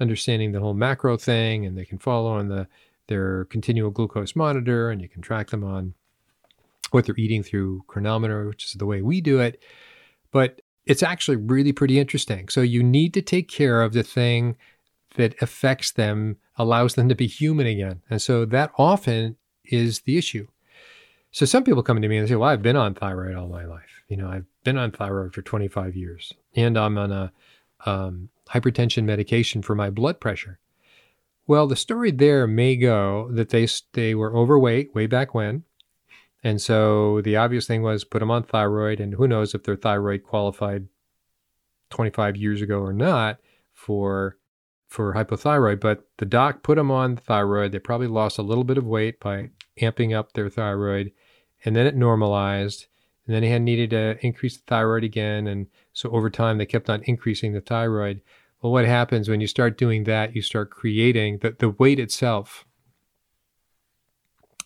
understanding 0.00 0.52
the 0.52 0.60
whole 0.60 0.74
macro 0.74 1.16
thing, 1.16 1.66
and 1.66 1.76
they 1.76 1.84
can 1.84 1.98
follow 1.98 2.30
on 2.30 2.48
the 2.48 2.66
their 3.06 3.44
continual 3.46 3.90
glucose 3.90 4.34
monitor, 4.34 4.90
and 4.90 5.02
you 5.02 5.08
can 5.08 5.20
track 5.20 5.50
them 5.50 5.62
on 5.62 5.92
what 6.90 7.04
they're 7.04 7.14
eating 7.18 7.42
through 7.42 7.84
Cronometer, 7.86 8.46
which 8.48 8.64
is 8.64 8.72
the 8.72 8.86
way 8.86 9.02
we 9.02 9.20
do 9.20 9.40
it. 9.40 9.62
But 10.30 10.62
it's 10.86 11.02
actually 11.02 11.36
really 11.36 11.72
pretty 11.72 11.98
interesting. 11.98 12.48
So 12.48 12.60
you 12.60 12.82
need 12.82 13.14
to 13.14 13.22
take 13.22 13.48
care 13.48 13.82
of 13.82 13.92
the 13.92 14.02
thing 14.02 14.56
that 15.16 15.40
affects 15.40 15.92
them, 15.92 16.36
allows 16.56 16.94
them 16.94 17.08
to 17.08 17.14
be 17.14 17.26
human 17.26 17.66
again. 17.66 18.02
And 18.10 18.20
so 18.20 18.44
that 18.46 18.72
often 18.76 19.36
is 19.64 20.00
the 20.00 20.18
issue. 20.18 20.46
So 21.30 21.46
some 21.46 21.64
people 21.64 21.82
come 21.82 22.00
to 22.00 22.08
me 22.08 22.18
and 22.18 22.28
say, 22.28 22.36
"Well, 22.36 22.48
I've 22.48 22.62
been 22.62 22.76
on 22.76 22.94
thyroid 22.94 23.34
all 23.34 23.48
my 23.48 23.64
life. 23.64 24.04
You 24.08 24.16
know, 24.16 24.28
I've 24.28 24.46
been 24.62 24.78
on 24.78 24.92
thyroid 24.92 25.34
for 25.34 25.42
25 25.42 25.96
years, 25.96 26.32
and 26.54 26.78
I'm 26.78 26.96
on 26.96 27.10
a 27.10 27.32
um, 27.84 28.28
hypertension 28.50 29.04
medication 29.04 29.60
for 29.62 29.74
my 29.74 29.90
blood 29.90 30.20
pressure." 30.20 30.60
Well, 31.46 31.66
the 31.66 31.76
story 31.76 32.10
there 32.10 32.46
may 32.46 32.76
go 32.76 33.28
that 33.32 33.48
they 33.48 33.66
they 33.94 34.14
were 34.14 34.36
overweight 34.36 34.94
way 34.94 35.06
back 35.06 35.34
when, 35.34 35.64
and 36.44 36.60
so 36.60 37.22
the 37.22 37.36
obvious 37.36 37.66
thing 37.66 37.82
was 37.82 38.04
put 38.04 38.18
them 38.18 38.30
on 38.30 38.42
thyroid, 38.42 39.00
and 39.00 39.14
who 39.14 39.26
knows 39.26 39.54
if 39.54 39.64
their 39.64 39.76
thyroid 39.76 40.22
qualified 40.22 40.86
25 41.88 42.36
years 42.36 42.60
ago 42.60 42.80
or 42.80 42.92
not 42.92 43.38
for 43.72 44.36
for 44.86 45.14
hypothyroid, 45.14 45.80
but 45.80 46.06
the 46.18 46.26
doc 46.26 46.62
put 46.62 46.76
them 46.76 46.90
on 46.90 47.16
thyroid. 47.16 47.72
They 47.72 47.80
probably 47.80 48.06
lost 48.06 48.38
a 48.38 48.42
little 48.42 48.62
bit 48.62 48.78
of 48.78 48.84
weight 48.86 49.18
by 49.18 49.50
amping 49.80 50.16
up 50.16 50.34
their 50.34 50.50
thyroid, 50.50 51.12
and 51.64 51.74
then 51.74 51.86
it 51.86 51.96
normalized. 51.96 52.86
And 53.26 53.34
then 53.34 53.42
they 53.42 53.48
had 53.48 53.62
needed 53.62 53.90
to 53.90 54.24
increase 54.24 54.58
the 54.58 54.62
thyroid 54.66 55.02
again, 55.02 55.46
and 55.46 55.68
so 55.94 56.10
over 56.10 56.28
time 56.28 56.58
they 56.58 56.66
kept 56.66 56.90
on 56.90 57.02
increasing 57.04 57.54
the 57.54 57.62
thyroid. 57.62 58.20
Well, 58.60 58.70
what 58.70 58.84
happens 58.84 59.30
when 59.30 59.40
you 59.40 59.46
start 59.46 59.78
doing 59.78 60.04
that? 60.04 60.36
You 60.36 60.42
start 60.42 60.70
creating 60.70 61.38
the, 61.38 61.56
the 61.58 61.70
weight 61.70 61.98
itself. 61.98 62.66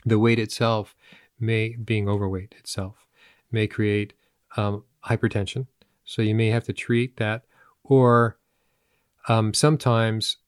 The 0.05 0.19
weight 0.19 0.41
itself 0.41 0.97
may 1.41 1.77
being 1.77 2.09
overweight 2.09 2.55
itself 2.59 3.07
may 3.51 3.67
create 3.67 4.13
um, 4.57 4.85
hypertension. 5.05 5.67
So 6.05 6.23
you 6.23 6.35
may 6.35 6.49
have 6.49 6.65
to 6.65 6.73
treat 6.73 7.17
that, 7.19 7.45
or 7.85 8.39
um, 9.29 9.53
sometimes 9.53 10.39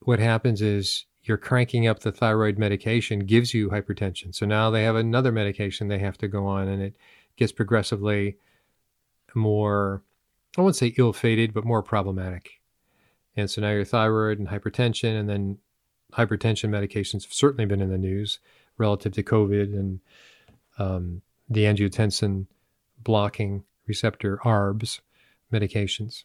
what 0.00 0.18
happens 0.18 0.60
is 0.60 1.06
you're 1.22 1.36
cranking 1.36 1.86
up 1.86 2.00
the 2.00 2.12
thyroid 2.12 2.58
medication 2.58 3.20
gives 3.20 3.54
you 3.54 3.70
hypertension. 3.70 4.34
So 4.34 4.44
now 4.44 4.70
they 4.70 4.82
have 4.84 4.96
another 4.96 5.32
medication 5.32 5.88
they 5.88 6.00
have 6.00 6.18
to 6.18 6.28
go 6.28 6.46
on, 6.46 6.68
and 6.68 6.82
it 6.82 6.96
gets 7.36 7.52
progressively 7.52 8.36
more, 9.34 10.02
I 10.56 10.60
won't 10.60 10.76
say 10.76 10.94
ill 10.98 11.12
fated, 11.12 11.54
but 11.54 11.64
more 11.64 11.82
problematic. 11.82 12.60
And 13.36 13.50
so 13.50 13.62
now 13.62 13.70
your 13.70 13.84
thyroid 13.84 14.38
and 14.38 14.48
hypertension, 14.48 15.18
and 15.18 15.28
then 15.28 15.58
hypertension 16.12 16.70
medications 16.70 17.24
have 17.24 17.32
certainly 17.32 17.64
been 17.64 17.80
in 17.80 17.90
the 17.90 17.98
news 17.98 18.38
relative 18.78 19.12
to 19.14 19.22
COVID 19.22 19.72
and 19.74 20.00
um, 20.78 21.22
the 21.48 21.64
angiotensin 21.64 22.46
blocking 23.02 23.64
receptor 23.86 24.38
ARBs 24.44 25.00
medications. 25.52 26.24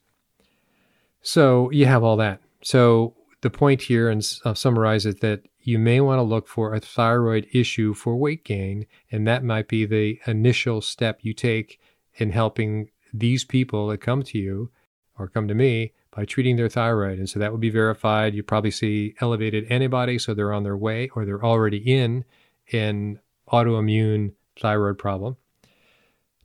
So 1.21 1.69
you 1.71 1.85
have 1.85 2.03
all 2.03 2.17
that. 2.17 2.41
So 2.61 3.15
the 3.41 3.49
point 3.49 3.83
here, 3.83 4.09
and 4.09 4.25
I'll 4.45 4.55
summarize 4.55 5.05
it, 5.05 5.21
that 5.21 5.41
you 5.61 5.77
may 5.77 5.99
want 6.01 6.19
to 6.19 6.23
look 6.23 6.47
for 6.47 6.73
a 6.73 6.79
thyroid 6.79 7.47
issue 7.51 7.93
for 7.93 8.15
weight 8.15 8.43
gain, 8.43 8.85
and 9.11 9.27
that 9.27 9.43
might 9.43 9.67
be 9.67 9.85
the 9.85 10.19
initial 10.25 10.81
step 10.81 11.19
you 11.21 11.33
take 11.33 11.79
in 12.15 12.31
helping 12.31 12.89
these 13.13 13.43
people 13.43 13.87
that 13.87 13.99
come 13.99 14.23
to 14.23 14.37
you 14.37 14.71
or 15.17 15.27
come 15.27 15.47
to 15.47 15.53
me 15.53 15.93
by 16.15 16.25
treating 16.25 16.55
their 16.55 16.69
thyroid. 16.69 17.19
And 17.19 17.29
so 17.29 17.39
that 17.39 17.51
would 17.51 17.61
be 17.61 17.69
verified. 17.69 18.33
You 18.33 18.43
probably 18.43 18.71
see 18.71 19.15
elevated 19.21 19.65
antibodies, 19.69 20.25
so 20.25 20.33
they're 20.33 20.53
on 20.53 20.63
their 20.63 20.77
way 20.77 21.09
or 21.09 21.25
they're 21.25 21.43
already 21.43 21.77
in 21.77 22.25
an 22.71 23.19
autoimmune 23.51 24.33
thyroid 24.59 24.97
problem, 24.97 25.37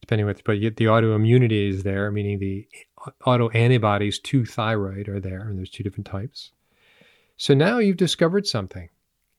depending 0.00 0.26
what, 0.26 0.42
but 0.44 0.60
yet 0.60 0.76
the 0.76 0.86
autoimmunity 0.86 1.68
is 1.68 1.82
there, 1.82 2.10
meaning 2.10 2.38
the 2.38 2.66
autoantibodies 3.26 4.22
to 4.22 4.44
thyroid 4.44 5.08
are 5.08 5.20
there, 5.20 5.42
and 5.42 5.58
there's 5.58 5.70
two 5.70 5.82
different 5.82 6.06
types. 6.06 6.52
So 7.36 7.54
now 7.54 7.78
you've 7.78 7.96
discovered 7.96 8.46
something, 8.46 8.88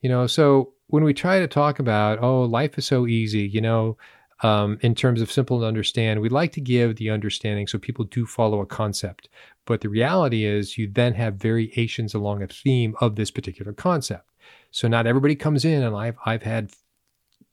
you 0.01 0.09
know. 0.09 0.27
So 0.27 0.73
when 0.87 1.03
we 1.03 1.13
try 1.13 1.39
to 1.39 1.47
talk 1.47 1.79
about, 1.79 2.19
oh, 2.21 2.43
life 2.43 2.77
is 2.77 2.85
so 2.85 3.07
easy, 3.07 3.47
you 3.47 3.61
know, 3.61 3.97
um, 4.43 4.77
in 4.81 4.95
terms 4.95 5.21
of 5.21 5.31
simple 5.31 5.61
to 5.61 5.65
understand, 5.65 6.21
we 6.21 6.29
like 6.29 6.51
to 6.53 6.61
give 6.61 6.97
the 6.97 7.09
understanding 7.09 7.67
so 7.67 7.79
people 7.79 8.05
do 8.05 8.25
follow 8.25 8.59
a 8.59 8.65
concept. 8.65 9.29
But 9.65 9.81
the 9.81 9.89
reality 9.89 10.45
is, 10.45 10.77
you 10.77 10.87
then 10.91 11.13
have 11.13 11.35
variations 11.35 12.13
along 12.13 12.43
a 12.43 12.47
theme 12.47 12.95
of 12.99 13.15
this 13.15 13.31
particular 13.31 13.73
concept. 13.73 14.29
So 14.71 14.87
not 14.87 15.07
everybody 15.07 15.35
comes 15.35 15.63
in, 15.65 15.81
and 15.83 15.95
I've 15.95 16.17
I've 16.25 16.43
had 16.43 16.71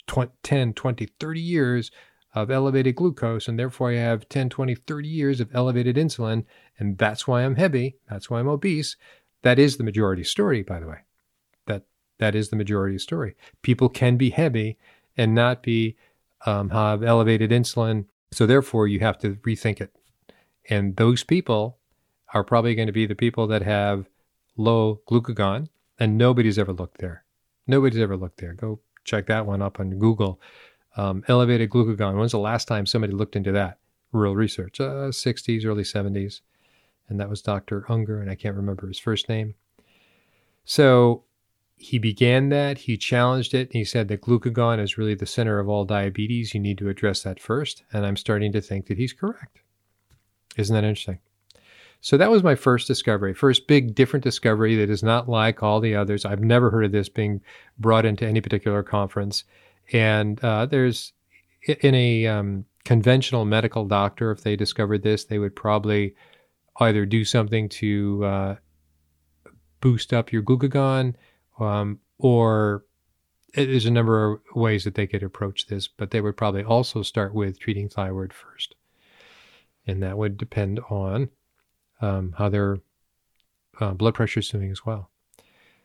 20, 0.07 0.33
10, 0.43 0.73
20, 0.75 1.07
30 1.07 1.41
years 1.41 1.91
of 2.35 2.51
elevated 2.51 2.97
glucose, 2.97 3.49
and 3.49 3.59
therefore 3.59 3.91
I 3.91 3.97
have 3.97 4.29
10, 4.29 4.49
20, 4.49 4.75
30 4.75 5.09
years 5.09 5.41
of 5.41 5.51
elevated 5.55 5.97
insulin, 5.97 6.45
and 6.79 6.97
that's 6.99 7.27
why 7.27 7.43
I'm 7.43 7.57
heavy, 7.57 7.97
that's 8.09 8.31
why 8.31 8.41
I'm 8.41 8.49
obese. 8.49 8.97
That 9.43 9.59
is 9.59 9.77
the 9.77 9.85
majority 9.85 10.25
story, 10.25 10.63
by 10.63 10.81
the 10.81 10.87
way. 10.87 10.99
That 11.67 11.83
that 12.19 12.35
is 12.35 12.49
the 12.49 12.57
majority 12.57 12.99
story. 12.99 13.35
People 13.61 13.89
can 13.89 14.17
be 14.17 14.31
heavy 14.31 14.79
and 15.17 15.35
not 15.35 15.63
be 15.63 15.97
um, 16.47 16.71
have 16.71 17.03
elevated 17.03 17.51
insulin, 17.51 18.07
so 18.31 18.47
therefore 18.47 18.89
you 18.89 19.01
have 19.01 19.19
to 19.19 19.35
rethink 19.37 19.81
it. 19.81 19.95
And 20.71 20.97
those 20.97 21.25
people 21.25 21.79
are 22.33 22.45
probably 22.45 22.75
going 22.75 22.87
to 22.87 22.93
be 22.93 23.07
the 23.07 23.15
people 23.15 23.47
that 23.49 23.63
have 23.63 24.09
low 24.57 25.01
glucagon, 25.09 25.69
and 25.99 26.17
nobody's 26.17 26.59
ever 26.59 26.73
looked 26.73 26.99
there. 26.99 27.25
Nobody's 27.67 28.01
ever 28.01 28.17
looked 28.17 28.41
there. 28.41 28.55
Go 28.55 28.81
check 29.05 29.27
that 29.27 29.47
one 29.47 29.63
up 29.63 29.81
on 29.81 29.99
Google. 29.99 30.41
Um, 30.97 31.25
elevated 31.29 31.71
glucagon. 31.71 32.19
When's 32.19 32.33
the 32.33 32.39
last 32.39 32.69
time 32.69 32.87
somebody 32.87 33.13
looked 33.13 33.37
into 33.37 33.53
that? 33.53 33.79
Real 34.13 34.37
research, 34.37 34.81
uh, 34.81 35.09
60s, 35.09 35.65
early 35.65 35.85
70s. 35.85 36.41
And 37.09 37.19
that 37.19 37.31
was 37.31 37.43
Dr. 37.43 37.85
Unger, 37.89 38.21
and 38.21 38.31
I 38.31 38.35
can't 38.35 38.57
remember 38.57 38.87
his 38.87 38.99
first 38.99 39.29
name. 39.29 39.55
So 40.65 41.25
he 41.77 41.99
began 41.99 42.51
that, 42.51 42.79
he 42.79 42.97
challenged 42.97 43.55
it, 43.55 43.69
and 43.69 43.75
he 43.75 43.85
said 43.85 44.09
that 44.09 44.21
glucagon 44.21 44.81
is 44.81 44.97
really 44.97 45.15
the 45.15 45.27
center 45.27 45.59
of 45.59 45.69
all 45.69 45.85
diabetes. 45.85 46.55
You 46.55 46.61
need 46.61 46.79
to 46.79 46.89
address 46.89 47.23
that 47.23 47.41
first. 47.41 47.83
And 47.93 48.07
I'm 48.07 48.17
starting 48.17 48.53
to 48.53 48.61
think 48.61 48.87
that 48.87 48.99
he's 48.99 49.13
correct. 49.13 49.61
Isn't 50.57 50.75
that 50.75 50.85
interesting? 50.85 51.19
So 52.03 52.17
that 52.17 52.33
was 52.33 52.43
my 52.43 52.57
first 52.57 52.89
discovery, 52.89 53.33
first 53.33 53.69
big 53.69 53.95
different 53.95 54.25
discovery 54.25 54.75
that 54.75 54.91
is 54.91 55.05
not 55.05 55.29
like 55.29 55.63
all 55.63 55.79
the 55.79 55.95
others. 55.95 56.25
I've 56.25 56.43
never 56.43 56.69
heard 56.69 56.85
of 56.85 56.91
this 56.91 57.09
being 57.09 57.41
brought 57.79 58.05
into 58.05 58.27
any 58.27 58.41
particular 58.41 58.83
conference. 58.83 59.45
And 59.93 60.43
uh, 60.43 60.67
there's 60.67 61.13
in 61.65 61.95
a 61.95 62.27
um, 62.27 62.65
conventional 62.85 63.45
medical 63.45 63.85
doctor, 63.85 64.33
if 64.33 64.43
they 64.43 64.57
discovered 64.57 65.05
this, 65.05 65.25
they 65.25 65.39
would 65.39 65.55
probably 65.55 66.17
either 66.81 67.07
do 67.07 67.25
something 67.25 67.69
to 67.69 68.25
uh, 68.25 68.57
boost 69.81 70.13
up 70.13 70.33
your 70.33 70.43
glucagon, 70.43 71.15
um, 71.61 72.01
or 72.19 72.85
there's 73.55 73.87
a 73.87 73.93
number 73.93 74.33
of 74.33 74.41
ways 74.57 74.83
that 74.83 74.97
they 74.97 75.07
could 75.07 75.23
approach 75.23 75.69
this, 75.69 75.87
but 75.87 76.11
they 76.11 76.21
would 76.21 76.37
probably 76.37 76.65
also 76.65 77.03
start 77.03 77.33
with 77.33 77.61
treating 77.61 77.89
thyroid 77.89 78.33
first. 78.33 78.75
And 79.87 80.03
that 80.03 80.19
would 80.19 80.37
depend 80.37 80.81
on 80.91 81.29
um, 82.03 82.35
how 82.37 82.49
their 82.49 82.79
uh, 83.81 83.93
blood 83.93 84.15
pressure 84.15 84.41
is 84.41 84.49
doing 84.49 84.71
as 84.71 84.85
well. 84.85 85.09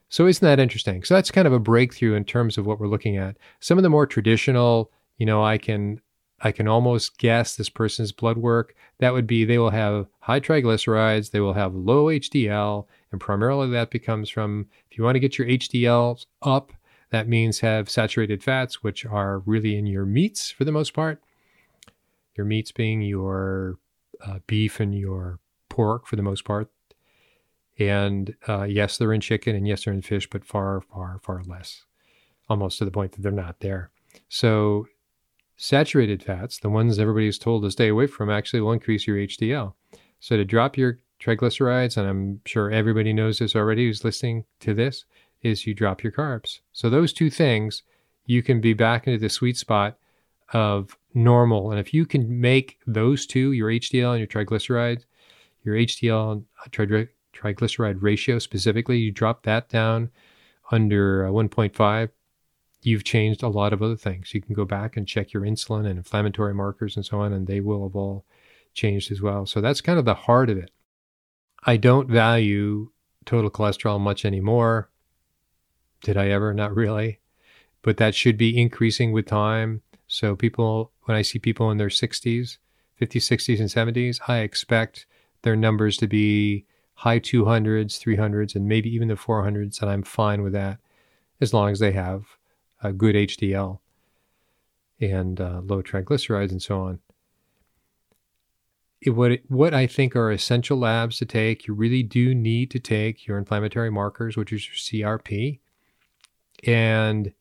So, 0.09 0.27
isn't 0.27 0.45
that 0.45 0.59
interesting? 0.59 1.03
So, 1.03 1.13
that's 1.13 1.31
kind 1.31 1.47
of 1.47 1.53
a 1.53 1.59
breakthrough 1.59 2.15
in 2.15 2.25
terms 2.25 2.57
of 2.57 2.65
what 2.65 2.79
we're 2.79 2.87
looking 2.87 3.17
at. 3.17 3.37
Some 3.59 3.77
of 3.77 3.83
the 3.83 3.89
more 3.89 4.05
traditional, 4.05 4.91
you 5.17 5.25
know, 5.25 5.43
I 5.43 5.57
can 5.57 6.01
I 6.39 6.51
can 6.51 6.67
almost 6.67 7.17
guess 7.17 7.55
this 7.55 7.69
person's 7.69 8.11
blood 8.11 8.37
work. 8.37 8.75
That 8.99 9.13
would 9.13 9.25
be 9.25 9.43
they 9.43 9.57
will 9.57 9.71
have 9.71 10.07
high 10.19 10.39
triglycerides, 10.39 11.31
they 11.31 11.39
will 11.39 11.53
have 11.53 11.73
low 11.73 12.05
HDL, 12.05 12.85
and 13.11 13.19
primarily 13.19 13.69
that 13.71 13.89
becomes 13.89 14.29
from 14.29 14.67
if 14.89 14.97
you 14.97 15.03
want 15.03 15.15
to 15.15 15.19
get 15.19 15.37
your 15.37 15.47
HDL 15.47 16.23
up, 16.43 16.73
that 17.09 17.27
means 17.27 17.61
have 17.61 17.89
saturated 17.89 18.43
fats, 18.43 18.83
which 18.83 19.05
are 19.05 19.39
really 19.39 19.77
in 19.77 19.87
your 19.87 20.05
meats 20.05 20.51
for 20.51 20.63
the 20.63 20.71
most 20.71 20.93
part. 20.93 21.21
Your 22.35 22.45
meats 22.45 22.71
being 22.71 23.01
your 23.01 23.79
uh, 24.25 24.39
beef 24.45 24.79
and 24.79 24.93
your 24.93 25.39
pork 25.77 26.07
for 26.07 26.15
the 26.15 26.23
most 26.23 26.43
part. 26.43 26.69
And 27.77 28.35
uh, 28.49 28.63
yes, 28.63 28.97
they're 28.97 29.13
in 29.13 29.21
chicken 29.21 29.55
and 29.55 29.67
yes, 29.67 29.85
they're 29.85 29.93
in 29.93 30.01
fish, 30.01 30.27
but 30.27 30.43
far, 30.43 30.81
far, 30.81 31.19
far 31.21 31.43
less, 31.45 31.85
almost 32.49 32.79
to 32.79 32.85
the 32.85 32.91
point 32.91 33.11
that 33.11 33.21
they're 33.21 33.31
not 33.31 33.59
there. 33.59 33.91
So, 34.27 34.87
saturated 35.55 36.23
fats, 36.23 36.57
the 36.57 36.71
ones 36.71 36.97
everybody's 36.97 37.37
told 37.37 37.61
to 37.63 37.71
stay 37.71 37.89
away 37.89 38.07
from, 38.07 38.31
actually 38.31 38.61
will 38.61 38.71
increase 38.71 39.05
your 39.05 39.17
HDL. 39.17 39.73
So, 40.19 40.35
to 40.35 40.43
drop 40.43 40.75
your 40.75 40.97
triglycerides, 41.21 41.95
and 41.95 42.07
I'm 42.09 42.41
sure 42.45 42.71
everybody 42.71 43.13
knows 43.13 43.37
this 43.37 43.55
already 43.55 43.85
who's 43.85 44.03
listening 44.03 44.45
to 44.61 44.73
this, 44.73 45.05
is 45.43 45.67
you 45.67 45.75
drop 45.75 46.01
your 46.01 46.11
carbs. 46.11 46.61
So, 46.73 46.89
those 46.89 47.13
two 47.13 47.29
things, 47.29 47.83
you 48.25 48.41
can 48.41 48.59
be 48.59 48.73
back 48.73 49.05
into 49.05 49.19
the 49.19 49.29
sweet 49.29 49.57
spot 49.57 49.99
of 50.51 50.97
normal. 51.13 51.69
And 51.69 51.79
if 51.79 51.93
you 51.93 52.07
can 52.07 52.41
make 52.41 52.79
those 52.87 53.27
two, 53.27 53.51
your 53.51 53.69
HDL 53.69 54.15
and 54.15 54.19
your 54.19 54.27
triglycerides, 54.27 55.03
your 55.67 55.75
HDL 55.75 56.43
triglyceride 56.71 57.97
ratio 58.01 58.39
specifically, 58.39 58.97
you 58.97 59.11
drop 59.11 59.43
that 59.43 59.69
down 59.69 60.09
under 60.71 61.27
uh, 61.27 61.29
1.5, 61.29 62.09
you've 62.81 63.03
changed 63.03 63.43
a 63.43 63.47
lot 63.47 63.73
of 63.73 63.81
other 63.81 63.95
things. 63.95 64.33
You 64.33 64.41
can 64.41 64.55
go 64.55 64.65
back 64.65 64.97
and 64.97 65.07
check 65.07 65.33
your 65.33 65.43
insulin 65.43 65.85
and 65.85 65.97
inflammatory 65.97 66.53
markers 66.53 66.95
and 66.95 67.05
so 67.05 67.19
on, 67.19 67.33
and 67.33 67.47
they 67.47 67.59
will 67.59 67.83
have 67.83 67.95
all 67.95 68.25
changed 68.73 69.11
as 69.11 69.21
well. 69.21 69.45
So 69.45 69.61
that's 69.61 69.81
kind 69.81 69.99
of 69.99 70.05
the 70.05 70.13
heart 70.13 70.49
of 70.49 70.57
it. 70.57 70.71
I 71.63 71.77
don't 71.77 72.09
value 72.09 72.91
total 73.25 73.49
cholesterol 73.49 73.99
much 73.99 74.25
anymore. 74.25 74.89
Did 76.01 76.17
I 76.17 76.29
ever? 76.29 76.53
Not 76.53 76.75
really. 76.75 77.19
But 77.81 77.97
that 77.97 78.15
should 78.15 78.37
be 78.37 78.59
increasing 78.59 79.11
with 79.11 79.25
time. 79.25 79.81
So 80.07 80.35
people, 80.35 80.91
when 81.03 81.17
I 81.17 81.21
see 81.21 81.39
people 81.39 81.71
in 81.71 81.77
their 81.77 81.89
60s, 81.89 82.57
50s, 83.01 83.09
60s, 83.09 83.59
and 83.59 83.95
70s, 83.95 84.19
I 84.27 84.39
expect 84.39 85.05
their 85.47 85.55
numbers 85.55 85.95
to 85.95 86.07
be 86.07 86.65
high 86.95 87.19
200s, 87.19 88.03
300s, 88.03 88.53
and 88.53 88.67
maybe 88.67 88.93
even 88.93 89.07
the 89.07 89.15
400s, 89.15 89.81
and 89.81 89.89
I'm 89.89 90.03
fine 90.03 90.43
with 90.43 90.51
that 90.51 90.79
as 91.39 91.53
long 91.53 91.71
as 91.71 91.79
they 91.79 91.93
have 91.93 92.25
a 92.83 92.91
good 92.91 93.15
HDL 93.15 93.79
and 94.99 95.39
uh, 95.39 95.61
low 95.63 95.81
triglycerides 95.81 96.51
and 96.51 96.61
so 96.61 96.81
on. 96.81 96.99
It, 98.99 99.11
what, 99.11 99.31
it, 99.31 99.43
what 99.49 99.73
I 99.73 99.87
think 99.87 100.17
are 100.17 100.31
essential 100.31 100.77
labs 100.77 101.17
to 101.19 101.25
take, 101.25 101.65
you 101.65 101.73
really 101.73 102.03
do 102.03 102.35
need 102.35 102.69
to 102.71 102.79
take 102.79 103.25
your 103.25 103.37
inflammatory 103.37 103.91
markers, 103.91 104.35
which 104.35 104.51
is 104.51 104.67
your 104.67 104.75
CRP, 104.75 105.59
and 106.65 107.31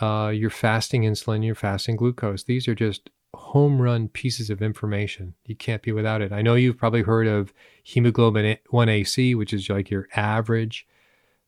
uh, 0.00 0.32
your 0.34 0.50
fasting 0.50 1.02
insulin, 1.02 1.44
your 1.44 1.54
fasting 1.54 1.96
glucose. 1.96 2.44
These 2.44 2.66
are 2.66 2.74
just 2.74 3.10
home 3.34 3.80
run 3.80 4.08
pieces 4.08 4.50
of 4.50 4.62
information. 4.62 5.34
You 5.44 5.56
can't 5.56 5.82
be 5.82 5.92
without 5.92 6.22
it. 6.22 6.32
I 6.32 6.42
know 6.42 6.54
you've 6.54 6.78
probably 6.78 7.02
heard 7.02 7.26
of 7.26 7.52
hemoglobin 7.82 8.58
1AC, 8.72 9.36
which 9.36 9.52
is 9.52 9.68
like 9.68 9.90
your 9.90 10.08
average 10.16 10.86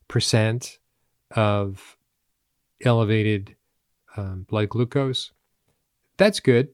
percent 0.08 0.78
of 1.30 1.96
elevated 2.84 3.56
um, 4.16 4.46
blood 4.48 4.68
glucose. 4.68 5.32
That's 6.16 6.40
good. 6.40 6.68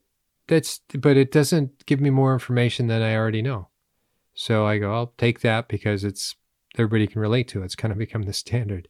That's 0.48 0.80
but 0.98 1.16
it 1.16 1.32
doesn't 1.32 1.86
give 1.86 2.00
me 2.00 2.10
more 2.10 2.32
information 2.32 2.86
than 2.86 3.02
I 3.02 3.16
already 3.16 3.42
know. 3.42 3.68
So 4.34 4.66
I 4.66 4.78
go, 4.78 4.92
I'll 4.92 5.12
take 5.18 5.40
that 5.40 5.68
because 5.68 6.04
it's 6.04 6.36
everybody 6.76 7.06
can 7.06 7.20
relate 7.20 7.48
to. 7.48 7.62
It. 7.62 7.66
It's 7.66 7.74
kind 7.74 7.92
of 7.92 7.98
become 7.98 8.22
the 8.22 8.32
standard, 8.32 8.88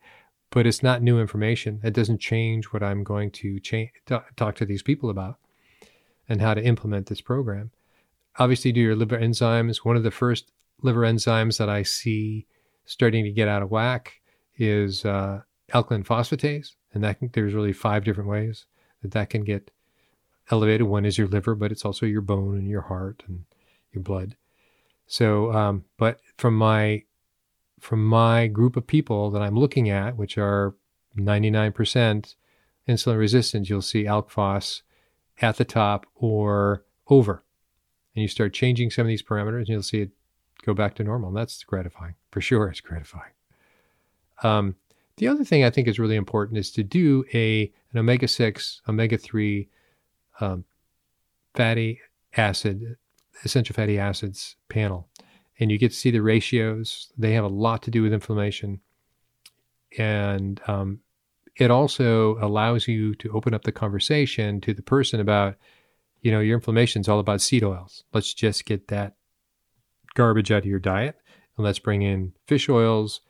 but 0.50 0.66
it's 0.66 0.83
not 0.83 1.02
new 1.02 1.20
information. 1.20 1.81
It 1.83 1.94
doesn't 1.94 2.20
change 2.20 2.66
what 2.66 2.83
I'm 2.83 3.05
going 3.05 3.31
to 3.33 3.61
talk 4.37 4.57
to 4.57 4.66
these 4.66 4.83
people 4.83 5.09
about 5.09 5.38
and 6.29 6.41
how 6.41 6.55
to 6.55 6.65
implement 6.65 7.07
this 7.07 7.21
program. 7.21 7.71
Obviously, 8.39 8.73
do 8.73 8.81
your 8.81 8.97
liver 8.97 9.19
enzymes. 9.19 9.79
One 9.79 9.97
of 9.97 10.03
the 10.03 10.11
first 10.11 10.53
liver 10.83 11.03
enzymes 11.03 11.59
that 11.59 11.69
I 11.69 11.83
see 11.83 12.47
starting 12.85 13.25
to 13.25 13.31
get 13.31 13.49
out 13.49 13.62
of 13.62 13.71
whack 13.71 14.21
is 14.57 15.05
uh, 15.05 15.43
alkaline 15.73 16.05
phosphatase, 16.05 16.73
and 16.93 17.03
that 17.05 17.19
can, 17.19 17.31
there's 17.33 17.55
really 17.55 17.73
five 17.73 18.05
different 18.05 18.29
ways 18.29 18.67
that 19.03 19.12
that 19.12 19.31
can 19.31 19.45
get 19.45 19.71
elevated. 20.51 20.87
One 20.87 21.05
is 21.05 21.19
your 21.19 21.29
liver, 21.29 21.55
but 21.55 21.73
it's 21.73 21.85
also 21.85 22.07
your 22.07 22.21
bone 22.21 22.57
and 22.57 22.69
your 22.69 22.83
heart 22.83 23.23
and 23.27 23.45
your 23.93 24.03
blood. 24.03 24.37
So, 25.07 25.53
um, 25.53 25.85
but 25.97 26.21
from 26.37 26.57
my 26.57 27.05
from 27.81 28.05
my 28.05 28.47
group 28.47 28.77
of 28.77 28.87
people 28.87 29.31
that 29.31 29.43
I'm 29.43 29.57
looking 29.57 29.91
at, 29.91 30.17
which 30.17 30.39
are 30.39 30.75
99% 31.17 32.35
insulin 32.89 33.19
resistant, 33.19 33.69
you'll 33.69 33.83
see 33.83 34.05
alk 34.05 34.31
phos 34.31 34.83
at 35.40 35.57
the 35.57 35.64
top 35.64 36.07
or 36.14 36.85
over. 37.09 37.42
And 38.14 38.22
you 38.22 38.29
start 38.29 38.55
changing 38.55 38.90
some 38.90 39.03
of 39.03 39.09
these 39.09 39.22
parameters 39.22 39.61
and 39.61 39.68
you'll 39.68 39.83
see 39.83 40.01
it 40.01 40.11
go 40.64 40.75
back 40.75 40.94
to 40.96 41.05
normal. 41.05 41.29
And 41.29 41.37
that's 41.37 41.62
gratifying. 41.64 42.14
For 42.31 42.40
sure, 42.40 42.68
it's 42.68 42.81
gratifying. 42.81 43.33
Um, 44.42 44.77
the 45.16 45.29
other 45.29 45.44
thing 45.44 45.64
I 45.64 45.70
think 45.70 45.88
is 45.88 45.99
really 45.99 46.16
important 46.16 46.59
is 46.59 46.70
to 46.72 46.83
do 46.83 47.25
a 47.33 47.72
an 47.92 47.99
omega 47.99 48.29
six, 48.29 48.83
omega 48.88 49.16
three 49.16 49.68
um, 50.40 50.64
fatty 51.55 52.01
acid, 52.37 52.96
essential 53.44 53.75
fatty 53.75 53.99
acids 53.99 54.57
panel, 54.68 55.09
and 55.59 55.70
you 55.70 55.79
get 55.79 55.92
to 55.92 55.96
see 55.96 56.11
the 56.11 56.20
ratios. 56.20 57.12
They 57.16 57.33
have 57.33 57.44
a 57.44 57.49
lot 57.49 57.83
to 57.85 57.90
do 57.90 58.03
with 58.03 58.12
inflammation, 58.12 58.81
and 59.96 60.61
um, 60.66 61.01
it 61.57 61.71
also 61.71 62.38
allows 62.38 62.87
you 62.87 63.14
to 63.16 63.33
open 63.33 63.55
up 63.55 63.64
the 63.64 63.73
conversation 63.73 64.61
to 64.61 64.75
the 64.75 64.83
person 64.83 65.21
about, 65.21 65.57
you 66.21 66.31
know, 66.31 66.40
your 66.40 66.57
inflammation 66.57 67.01
is 67.01 67.09
all 67.09 67.19
about 67.19 67.40
seed 67.40 67.64
oils. 67.64 68.05
Let's 68.12 68.35
just 68.35 68.66
get 68.66 68.88
that 68.88 69.14
garbage 70.14 70.51
out 70.51 70.59
of 70.59 70.66
your 70.66 70.79
diet 70.79 71.16
and 71.57 71.64
let's 71.64 71.79
bring 71.79 72.03
in 72.03 72.33
fish 72.47 72.69
oils 72.69 73.21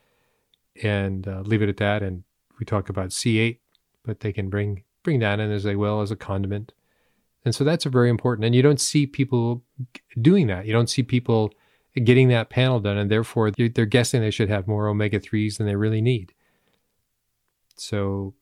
and 0.82 1.26
uh, 1.26 1.42
leave 1.42 1.62
it 1.62 1.68
at 1.68 1.76
that. 1.78 2.02
And 2.02 2.24
we 2.58 2.66
talk 2.66 2.88
about 2.88 3.10
C8, 3.10 3.58
but 4.04 4.20
they 4.20 4.32
can 4.32 4.48
bring 4.48 4.82
bring 5.02 5.20
that 5.20 5.38
in 5.38 5.52
as 5.52 5.62
they 5.62 5.76
will 5.76 6.00
as 6.00 6.10
a 6.10 6.16
condiment. 6.16 6.72
And 7.44 7.54
so 7.54 7.62
that's 7.62 7.86
a 7.86 7.90
very 7.90 8.10
important. 8.10 8.44
And 8.44 8.56
you 8.56 8.62
don't 8.62 8.80
see 8.80 9.06
people 9.06 9.62
doing 10.20 10.48
that. 10.48 10.66
You 10.66 10.72
don't 10.72 10.90
see 10.90 11.04
people 11.04 11.52
getting 11.94 12.28
that 12.28 12.50
panel 12.50 12.80
done, 12.80 12.98
and 12.98 13.08
therefore 13.08 13.52
they're 13.52 13.86
guessing 13.86 14.20
they 14.20 14.32
should 14.32 14.48
have 14.48 14.66
more 14.66 14.88
omega 14.88 15.20
threes 15.20 15.56
than 15.56 15.66
they 15.66 15.76
really 15.76 16.00
need. 16.00 16.34
So 17.76 18.34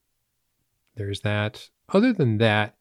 there's 0.96 1.20
that. 1.20 1.68
Other 1.92 2.12
than 2.12 2.38
that, 2.38 2.76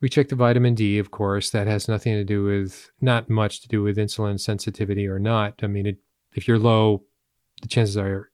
we 0.00 0.08
check 0.08 0.28
the 0.28 0.36
vitamin 0.36 0.74
D, 0.74 0.98
of 0.98 1.10
course. 1.10 1.50
That 1.50 1.66
has 1.66 1.88
nothing 1.88 2.14
to 2.14 2.24
do 2.24 2.44
with, 2.44 2.90
not 3.00 3.28
much 3.28 3.60
to 3.60 3.68
do 3.68 3.82
with 3.82 3.96
insulin 3.96 4.40
sensitivity 4.40 5.06
or 5.06 5.18
not. 5.18 5.60
I 5.62 5.66
mean, 5.66 5.86
it, 5.86 5.98
if 6.34 6.48
you're 6.48 6.58
low, 6.58 7.04
the 7.62 7.68
chances 7.68 7.96
are 7.96 8.30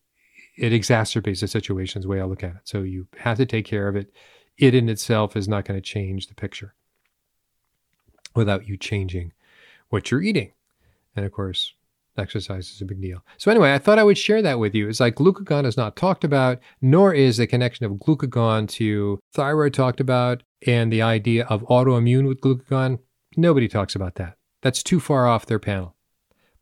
it 0.56 0.72
exacerbates 0.72 1.40
the 1.40 1.48
situation, 1.48 2.00
is 2.00 2.04
the 2.04 2.08
way 2.08 2.20
I 2.20 2.24
look 2.24 2.42
at 2.42 2.56
it. 2.56 2.62
So 2.64 2.82
you 2.82 3.08
have 3.18 3.36
to 3.38 3.46
take 3.46 3.66
care 3.66 3.88
of 3.88 3.96
it. 3.96 4.12
It 4.56 4.74
in 4.74 4.88
itself 4.88 5.36
is 5.36 5.48
not 5.48 5.64
going 5.64 5.78
to 5.78 5.86
change 5.86 6.28
the 6.28 6.34
picture 6.34 6.74
without 8.34 8.66
you 8.66 8.76
changing 8.76 9.32
what 9.88 10.10
you're 10.10 10.22
eating. 10.22 10.52
And 11.14 11.26
of 11.26 11.32
course, 11.32 11.74
exercise 12.18 12.70
is 12.70 12.80
a 12.80 12.84
big 12.84 13.00
deal. 13.00 13.24
So 13.38 13.50
anyway, 13.50 13.72
I 13.72 13.78
thought 13.78 13.98
I 13.98 14.04
would 14.04 14.18
share 14.18 14.42
that 14.42 14.58
with 14.58 14.74
you. 14.74 14.88
It's 14.88 15.00
like 15.00 15.16
glucagon 15.16 15.66
is 15.66 15.76
not 15.76 15.96
talked 15.96 16.24
about, 16.24 16.60
nor 16.80 17.12
is 17.12 17.36
the 17.36 17.46
connection 17.46 17.86
of 17.86 17.92
glucagon 17.92 18.68
to 18.70 19.18
thyroid 19.32 19.74
talked 19.74 20.00
about, 20.00 20.42
and 20.66 20.92
the 20.92 21.02
idea 21.02 21.44
of 21.46 21.62
autoimmune 21.64 22.26
with 22.26 22.40
glucagon. 22.40 22.98
Nobody 23.36 23.68
talks 23.68 23.94
about 23.94 24.14
that. 24.16 24.36
That's 24.62 24.82
too 24.82 25.00
far 25.00 25.26
off 25.26 25.46
their 25.46 25.58
panel. 25.58 25.94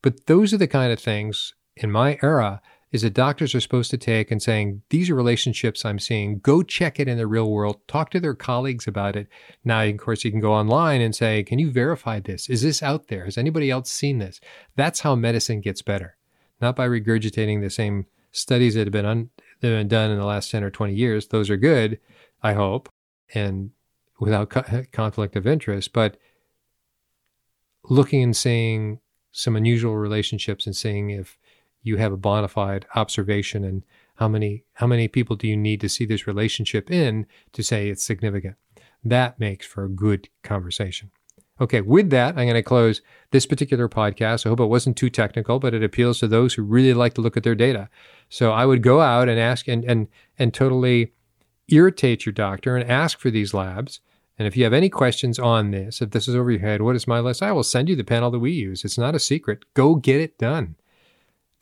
But 0.02 0.26
those 0.26 0.52
are 0.52 0.58
the 0.58 0.66
kind 0.66 0.92
of 0.92 0.98
things 0.98 1.54
in 1.76 1.90
my 1.90 2.18
era. 2.22 2.60
Is 2.94 3.02
that 3.02 3.12
doctors 3.12 3.56
are 3.56 3.60
supposed 3.60 3.90
to 3.90 3.98
take 3.98 4.30
and 4.30 4.40
saying, 4.40 4.80
these 4.90 5.10
are 5.10 5.16
relationships 5.16 5.84
I'm 5.84 5.98
seeing. 5.98 6.38
Go 6.38 6.62
check 6.62 7.00
it 7.00 7.08
in 7.08 7.18
the 7.18 7.26
real 7.26 7.50
world. 7.50 7.80
Talk 7.88 8.08
to 8.10 8.20
their 8.20 8.36
colleagues 8.36 8.86
about 8.86 9.16
it. 9.16 9.26
Now, 9.64 9.82
of 9.82 9.96
course, 9.96 10.24
you 10.24 10.30
can 10.30 10.38
go 10.38 10.52
online 10.52 11.00
and 11.00 11.12
say, 11.12 11.42
can 11.42 11.58
you 11.58 11.72
verify 11.72 12.20
this? 12.20 12.48
Is 12.48 12.62
this 12.62 12.84
out 12.84 13.08
there? 13.08 13.24
Has 13.24 13.36
anybody 13.36 13.68
else 13.68 13.90
seen 13.90 14.20
this? 14.20 14.40
That's 14.76 15.00
how 15.00 15.16
medicine 15.16 15.60
gets 15.60 15.82
better, 15.82 16.16
not 16.60 16.76
by 16.76 16.86
regurgitating 16.86 17.62
the 17.62 17.68
same 17.68 18.06
studies 18.30 18.76
that 18.76 18.86
have 18.86 18.92
been, 18.92 19.04
un- 19.04 19.30
that 19.60 19.70
have 19.70 19.80
been 19.80 19.88
done 19.88 20.12
in 20.12 20.18
the 20.20 20.24
last 20.24 20.52
10 20.52 20.62
or 20.62 20.70
20 20.70 20.94
years. 20.94 21.26
Those 21.26 21.50
are 21.50 21.56
good, 21.56 21.98
I 22.44 22.52
hope, 22.52 22.88
and 23.34 23.72
without 24.20 24.50
co- 24.50 24.84
conflict 24.92 25.34
of 25.34 25.48
interest, 25.48 25.92
but 25.92 26.16
looking 27.90 28.22
and 28.22 28.36
seeing 28.36 29.00
some 29.32 29.56
unusual 29.56 29.96
relationships 29.96 30.64
and 30.64 30.76
seeing 30.76 31.10
if 31.10 31.36
you 31.84 31.98
have 31.98 32.12
a 32.12 32.16
bona 32.16 32.48
fide 32.48 32.86
observation 32.96 33.62
and 33.62 33.84
how 34.16 34.26
many 34.26 34.64
how 34.74 34.86
many 34.86 35.06
people 35.06 35.36
do 35.36 35.46
you 35.46 35.56
need 35.56 35.80
to 35.80 35.88
see 35.88 36.04
this 36.04 36.26
relationship 36.26 36.90
in 36.90 37.26
to 37.52 37.62
say 37.62 37.88
it's 37.88 38.02
significant? 38.02 38.56
That 39.04 39.38
makes 39.38 39.66
for 39.66 39.84
a 39.84 39.88
good 39.88 40.28
conversation. 40.42 41.10
Okay 41.60 41.80
with 41.80 42.10
that 42.10 42.30
i'm 42.30 42.46
going 42.46 42.54
to 42.54 42.62
close 42.62 43.00
this 43.30 43.46
particular 43.46 43.88
podcast. 43.88 44.44
I 44.44 44.48
hope 44.48 44.60
it 44.60 44.66
wasn't 44.66 44.96
too 44.96 45.10
technical 45.10 45.60
but 45.60 45.74
it 45.74 45.84
appeals 45.84 46.18
to 46.18 46.28
those 46.28 46.54
who 46.54 46.62
really 46.62 46.94
like 46.94 47.14
to 47.14 47.20
look 47.20 47.36
at 47.36 47.42
their 47.42 47.54
data. 47.54 47.88
So 48.28 48.50
i 48.50 48.64
would 48.66 48.82
go 48.82 49.00
out 49.00 49.28
and 49.28 49.38
ask 49.38 49.68
and 49.68 49.84
and 49.84 50.08
and 50.38 50.52
totally 50.52 51.12
irritate 51.68 52.26
your 52.26 52.32
doctor 52.32 52.76
and 52.76 52.90
ask 52.90 53.18
for 53.18 53.30
these 53.30 53.54
labs. 53.54 54.00
And 54.36 54.48
if 54.48 54.56
you 54.56 54.64
have 54.64 54.72
any 54.72 54.88
questions 54.88 55.38
on 55.38 55.70
this 55.70 56.00
if 56.00 56.10
this 56.10 56.28
is 56.28 56.34
over 56.34 56.50
your 56.50 56.60
head 56.60 56.82
what 56.82 56.96
is 56.96 57.06
my 57.06 57.20
list? 57.20 57.42
I 57.42 57.52
will 57.52 57.62
send 57.62 57.88
you 57.88 57.96
the 57.96 58.04
panel 58.04 58.30
that 58.30 58.38
we 58.38 58.52
use. 58.52 58.84
It's 58.84 58.98
not 58.98 59.14
a 59.14 59.20
secret. 59.20 59.64
Go 59.74 59.96
get 59.96 60.20
it 60.20 60.38
done 60.38 60.76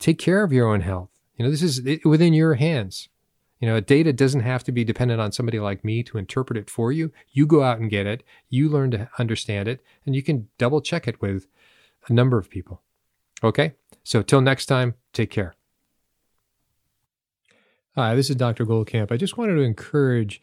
take 0.03 0.19
care 0.19 0.43
of 0.43 0.51
your 0.51 0.67
own 0.67 0.81
health. 0.81 1.09
You 1.37 1.45
know, 1.45 1.51
this 1.51 1.61
is 1.63 1.81
within 2.03 2.33
your 2.33 2.55
hands. 2.55 3.07
You 3.61 3.69
know, 3.69 3.79
data 3.79 4.11
doesn't 4.11 4.41
have 4.41 4.61
to 4.65 4.73
be 4.73 4.83
dependent 4.83 5.21
on 5.21 5.31
somebody 5.31 5.61
like 5.61 5.85
me 5.85 6.03
to 6.03 6.17
interpret 6.17 6.57
it 6.57 6.69
for 6.69 6.91
you. 6.91 7.13
You 7.31 7.47
go 7.47 7.63
out 7.63 7.79
and 7.79 7.89
get 7.89 8.05
it, 8.05 8.21
you 8.49 8.67
learn 8.67 8.91
to 8.91 9.09
understand 9.17 9.69
it, 9.69 9.81
and 10.05 10.13
you 10.13 10.21
can 10.21 10.49
double 10.57 10.81
check 10.81 11.07
it 11.07 11.21
with 11.21 11.47
a 12.09 12.13
number 12.13 12.37
of 12.37 12.49
people. 12.49 12.81
Okay? 13.41 13.75
So, 14.03 14.21
till 14.21 14.41
next 14.41 14.65
time, 14.65 14.95
take 15.13 15.31
care. 15.31 15.55
Hi, 17.95 18.13
this 18.13 18.29
is 18.29 18.35
Dr. 18.35 18.65
Goldkamp. 18.65 19.09
I 19.09 19.15
just 19.15 19.37
wanted 19.37 19.55
to 19.55 19.61
encourage 19.61 20.41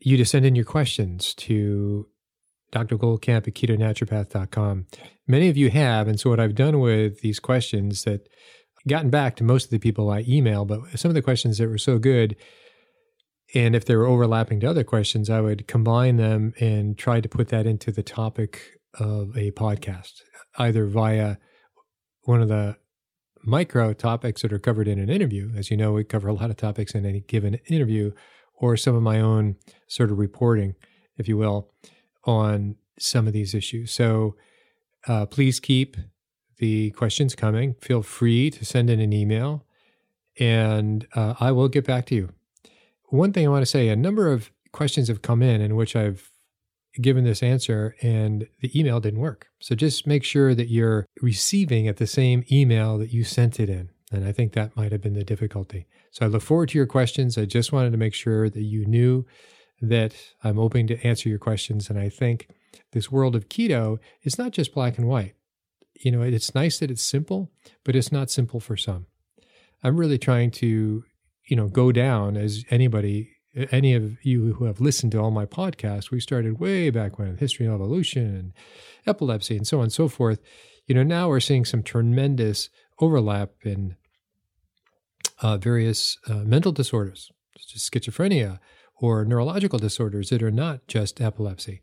you 0.00 0.16
to 0.16 0.24
send 0.24 0.46
in 0.46 0.54
your 0.54 0.64
questions 0.64 1.34
to 1.34 2.08
Dr. 2.70 2.98
Goldkamp 2.98 3.48
at 3.48 3.54
ketonaturopath.com. 3.54 4.86
Many 5.26 5.48
of 5.48 5.56
you 5.56 5.70
have. 5.70 6.08
And 6.08 6.20
so, 6.20 6.30
what 6.30 6.40
I've 6.40 6.54
done 6.54 6.80
with 6.80 7.20
these 7.20 7.40
questions 7.40 8.04
that 8.04 8.28
gotten 8.86 9.10
back 9.10 9.36
to 9.36 9.44
most 9.44 9.64
of 9.64 9.70
the 9.70 9.78
people 9.78 10.10
I 10.10 10.24
email, 10.28 10.64
but 10.64 10.98
some 10.98 11.10
of 11.10 11.14
the 11.14 11.22
questions 11.22 11.58
that 11.58 11.68
were 11.68 11.78
so 11.78 11.98
good, 11.98 12.36
and 13.54 13.74
if 13.74 13.84
they 13.84 13.96
were 13.96 14.06
overlapping 14.06 14.60
to 14.60 14.68
other 14.68 14.84
questions, 14.84 15.30
I 15.30 15.40
would 15.40 15.66
combine 15.66 16.16
them 16.16 16.52
and 16.60 16.96
try 16.98 17.20
to 17.20 17.28
put 17.28 17.48
that 17.48 17.66
into 17.66 17.90
the 17.90 18.02
topic 18.02 18.62
of 18.98 19.36
a 19.36 19.50
podcast, 19.52 20.12
either 20.58 20.86
via 20.86 21.36
one 22.22 22.42
of 22.42 22.48
the 22.48 22.76
micro 23.44 23.92
topics 23.94 24.42
that 24.42 24.52
are 24.52 24.58
covered 24.58 24.88
in 24.88 24.98
an 24.98 25.08
interview. 25.08 25.50
As 25.56 25.70
you 25.70 25.76
know, 25.76 25.92
we 25.92 26.04
cover 26.04 26.28
a 26.28 26.34
lot 26.34 26.50
of 26.50 26.56
topics 26.56 26.94
in 26.94 27.06
any 27.06 27.20
given 27.20 27.58
interview, 27.68 28.12
or 28.54 28.76
some 28.76 28.94
of 28.94 29.02
my 29.02 29.20
own 29.20 29.56
sort 29.88 30.10
of 30.10 30.18
reporting, 30.18 30.74
if 31.16 31.28
you 31.28 31.36
will 31.36 31.70
on 32.28 32.76
some 32.98 33.26
of 33.26 33.32
these 33.32 33.54
issues. 33.54 33.90
So 33.90 34.36
uh, 35.06 35.26
please 35.26 35.58
keep 35.60 35.96
the 36.58 36.90
questions 36.90 37.34
coming. 37.34 37.74
Feel 37.80 38.02
free 38.02 38.50
to 38.50 38.64
send 38.64 38.90
in 38.90 39.00
an 39.00 39.12
email 39.12 39.64
and 40.38 41.06
uh, 41.14 41.34
I 41.40 41.52
will 41.52 41.68
get 41.68 41.86
back 41.86 42.06
to 42.06 42.14
you. 42.14 42.28
One 43.10 43.32
thing 43.32 43.46
I 43.46 43.50
want 43.50 43.62
to 43.62 43.66
say 43.66 43.88
a 43.88 43.96
number 43.96 44.30
of 44.30 44.50
questions 44.72 45.08
have 45.08 45.22
come 45.22 45.42
in 45.42 45.60
in 45.60 45.74
which 45.76 45.96
I've 45.96 46.30
given 47.00 47.24
this 47.24 47.42
answer 47.42 47.94
and 48.02 48.48
the 48.60 48.78
email 48.78 49.00
didn't 49.00 49.20
work. 49.20 49.46
So 49.60 49.74
just 49.74 50.06
make 50.06 50.24
sure 50.24 50.54
that 50.54 50.68
you're 50.68 51.06
receiving 51.22 51.88
at 51.88 51.96
the 51.96 52.06
same 52.06 52.44
email 52.50 52.98
that 52.98 53.12
you 53.12 53.24
sent 53.24 53.60
it 53.60 53.68
in. 53.68 53.90
And 54.10 54.26
I 54.26 54.32
think 54.32 54.52
that 54.52 54.76
might 54.76 54.92
have 54.92 55.00
been 55.00 55.14
the 55.14 55.24
difficulty. 55.24 55.86
So 56.10 56.26
I 56.26 56.28
look 56.28 56.42
forward 56.42 56.70
to 56.70 56.78
your 56.78 56.86
questions. 56.86 57.38
I 57.38 57.44
just 57.44 57.72
wanted 57.72 57.92
to 57.92 57.98
make 57.98 58.14
sure 58.14 58.48
that 58.50 58.62
you 58.62 58.84
knew 58.86 59.26
that 59.80 60.14
I'm 60.42 60.58
open 60.58 60.86
to 60.88 61.06
answer 61.06 61.28
your 61.28 61.38
questions. 61.38 61.88
And 61.88 61.98
I 61.98 62.08
think 62.08 62.48
this 62.92 63.10
world 63.10 63.36
of 63.36 63.48
keto 63.48 63.98
is 64.22 64.38
not 64.38 64.52
just 64.52 64.74
black 64.74 64.98
and 64.98 65.08
white. 65.08 65.34
You 65.94 66.12
know, 66.12 66.22
it's 66.22 66.54
nice 66.54 66.78
that 66.78 66.90
it's 66.90 67.02
simple, 67.02 67.50
but 67.84 67.96
it's 67.96 68.12
not 68.12 68.30
simple 68.30 68.60
for 68.60 68.76
some. 68.76 69.06
I'm 69.82 69.96
really 69.96 70.18
trying 70.18 70.50
to, 70.52 71.04
you 71.46 71.56
know, 71.56 71.68
go 71.68 71.92
down 71.92 72.36
as 72.36 72.64
anybody, 72.70 73.30
any 73.70 73.94
of 73.94 74.24
you 74.24 74.54
who 74.54 74.64
have 74.64 74.80
listened 74.80 75.12
to 75.12 75.18
all 75.18 75.30
my 75.30 75.46
podcasts, 75.46 76.10
we 76.10 76.20
started 76.20 76.60
way 76.60 76.90
back 76.90 77.18
when, 77.18 77.36
history 77.36 77.66
and 77.66 77.74
evolution 77.74 78.36
and 78.36 78.52
epilepsy 79.06 79.56
and 79.56 79.66
so 79.66 79.78
on 79.78 79.84
and 79.84 79.92
so 79.92 80.08
forth. 80.08 80.40
You 80.86 80.94
know, 80.94 81.02
now 81.02 81.28
we're 81.28 81.40
seeing 81.40 81.64
some 81.64 81.82
tremendous 81.82 82.70
overlap 83.00 83.50
in 83.62 83.96
uh, 85.40 85.56
various 85.56 86.16
uh, 86.28 86.44
mental 86.44 86.72
disorders, 86.72 87.30
such 87.56 87.76
as 87.76 87.88
schizophrenia, 87.88 88.58
or 89.00 89.24
neurological 89.24 89.78
disorders 89.78 90.30
that 90.30 90.42
are 90.42 90.50
not 90.50 90.86
just 90.86 91.20
epilepsy. 91.20 91.82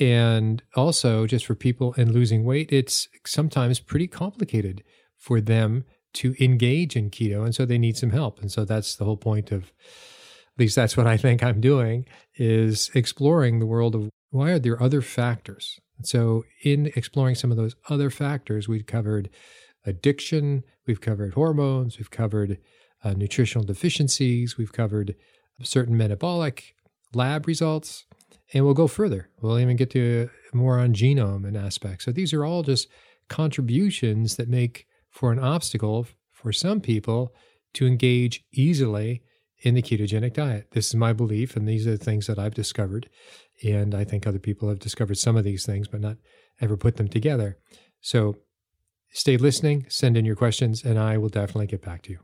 And 0.00 0.62
also, 0.74 1.26
just 1.26 1.46
for 1.46 1.54
people 1.54 1.92
in 1.94 2.12
losing 2.12 2.44
weight, 2.44 2.72
it's 2.72 3.08
sometimes 3.24 3.78
pretty 3.80 4.08
complicated 4.08 4.82
for 5.16 5.40
them 5.40 5.84
to 6.14 6.34
engage 6.42 6.96
in 6.96 7.10
keto. 7.10 7.44
And 7.44 7.54
so 7.54 7.64
they 7.64 7.78
need 7.78 7.96
some 7.96 8.10
help. 8.10 8.40
And 8.40 8.50
so 8.50 8.64
that's 8.64 8.96
the 8.96 9.04
whole 9.04 9.16
point 9.16 9.52
of, 9.52 9.64
at 9.64 10.60
least 10.60 10.76
that's 10.76 10.96
what 10.96 11.06
I 11.06 11.16
think 11.16 11.42
I'm 11.42 11.60
doing, 11.60 12.06
is 12.36 12.90
exploring 12.94 13.58
the 13.58 13.66
world 13.66 13.94
of 13.94 14.10
why 14.30 14.50
are 14.50 14.58
there 14.58 14.82
other 14.82 15.00
factors? 15.00 15.78
So, 16.02 16.44
in 16.64 16.86
exploring 16.96 17.36
some 17.36 17.52
of 17.52 17.56
those 17.56 17.76
other 17.88 18.10
factors, 18.10 18.68
we've 18.68 18.86
covered 18.86 19.30
addiction, 19.86 20.64
we've 20.86 21.00
covered 21.00 21.34
hormones, 21.34 21.98
we've 21.98 22.10
covered 22.10 22.58
uh, 23.04 23.12
nutritional 23.12 23.64
deficiencies, 23.64 24.58
we've 24.58 24.72
covered 24.72 25.14
certain 25.62 25.96
metabolic 25.96 26.74
lab 27.14 27.46
results, 27.46 28.04
and 28.52 28.64
we'll 28.64 28.74
go 28.74 28.86
further. 28.86 29.28
We'll 29.40 29.58
even 29.58 29.76
get 29.76 29.90
to 29.90 30.30
more 30.52 30.78
on 30.78 30.94
genome 30.94 31.46
and 31.46 31.56
aspects. 31.56 32.04
So 32.04 32.12
these 32.12 32.32
are 32.32 32.44
all 32.44 32.62
just 32.62 32.88
contributions 33.28 34.36
that 34.36 34.48
make 34.48 34.86
for 35.10 35.32
an 35.32 35.38
obstacle 35.38 36.06
for 36.30 36.52
some 36.52 36.80
people 36.80 37.32
to 37.74 37.86
engage 37.86 38.44
easily 38.52 39.22
in 39.62 39.74
the 39.74 39.82
ketogenic 39.82 40.34
diet. 40.34 40.68
This 40.72 40.88
is 40.88 40.94
my 40.94 41.12
belief, 41.12 41.56
and 41.56 41.66
these 41.66 41.86
are 41.86 41.96
the 41.96 42.04
things 42.04 42.26
that 42.26 42.38
I've 42.38 42.54
discovered. 42.54 43.08
And 43.64 43.94
I 43.94 44.04
think 44.04 44.26
other 44.26 44.38
people 44.38 44.68
have 44.68 44.78
discovered 44.78 45.16
some 45.16 45.36
of 45.36 45.44
these 45.44 45.64
things, 45.64 45.88
but 45.88 46.00
not 46.00 46.16
ever 46.60 46.76
put 46.76 46.96
them 46.96 47.08
together. 47.08 47.58
So 48.00 48.36
stay 49.10 49.36
listening, 49.36 49.86
send 49.88 50.16
in 50.16 50.24
your 50.24 50.36
questions, 50.36 50.84
and 50.84 50.98
I 50.98 51.16
will 51.16 51.30
definitely 51.30 51.68
get 51.68 51.82
back 51.82 52.02
to 52.02 52.12
you. 52.12 52.18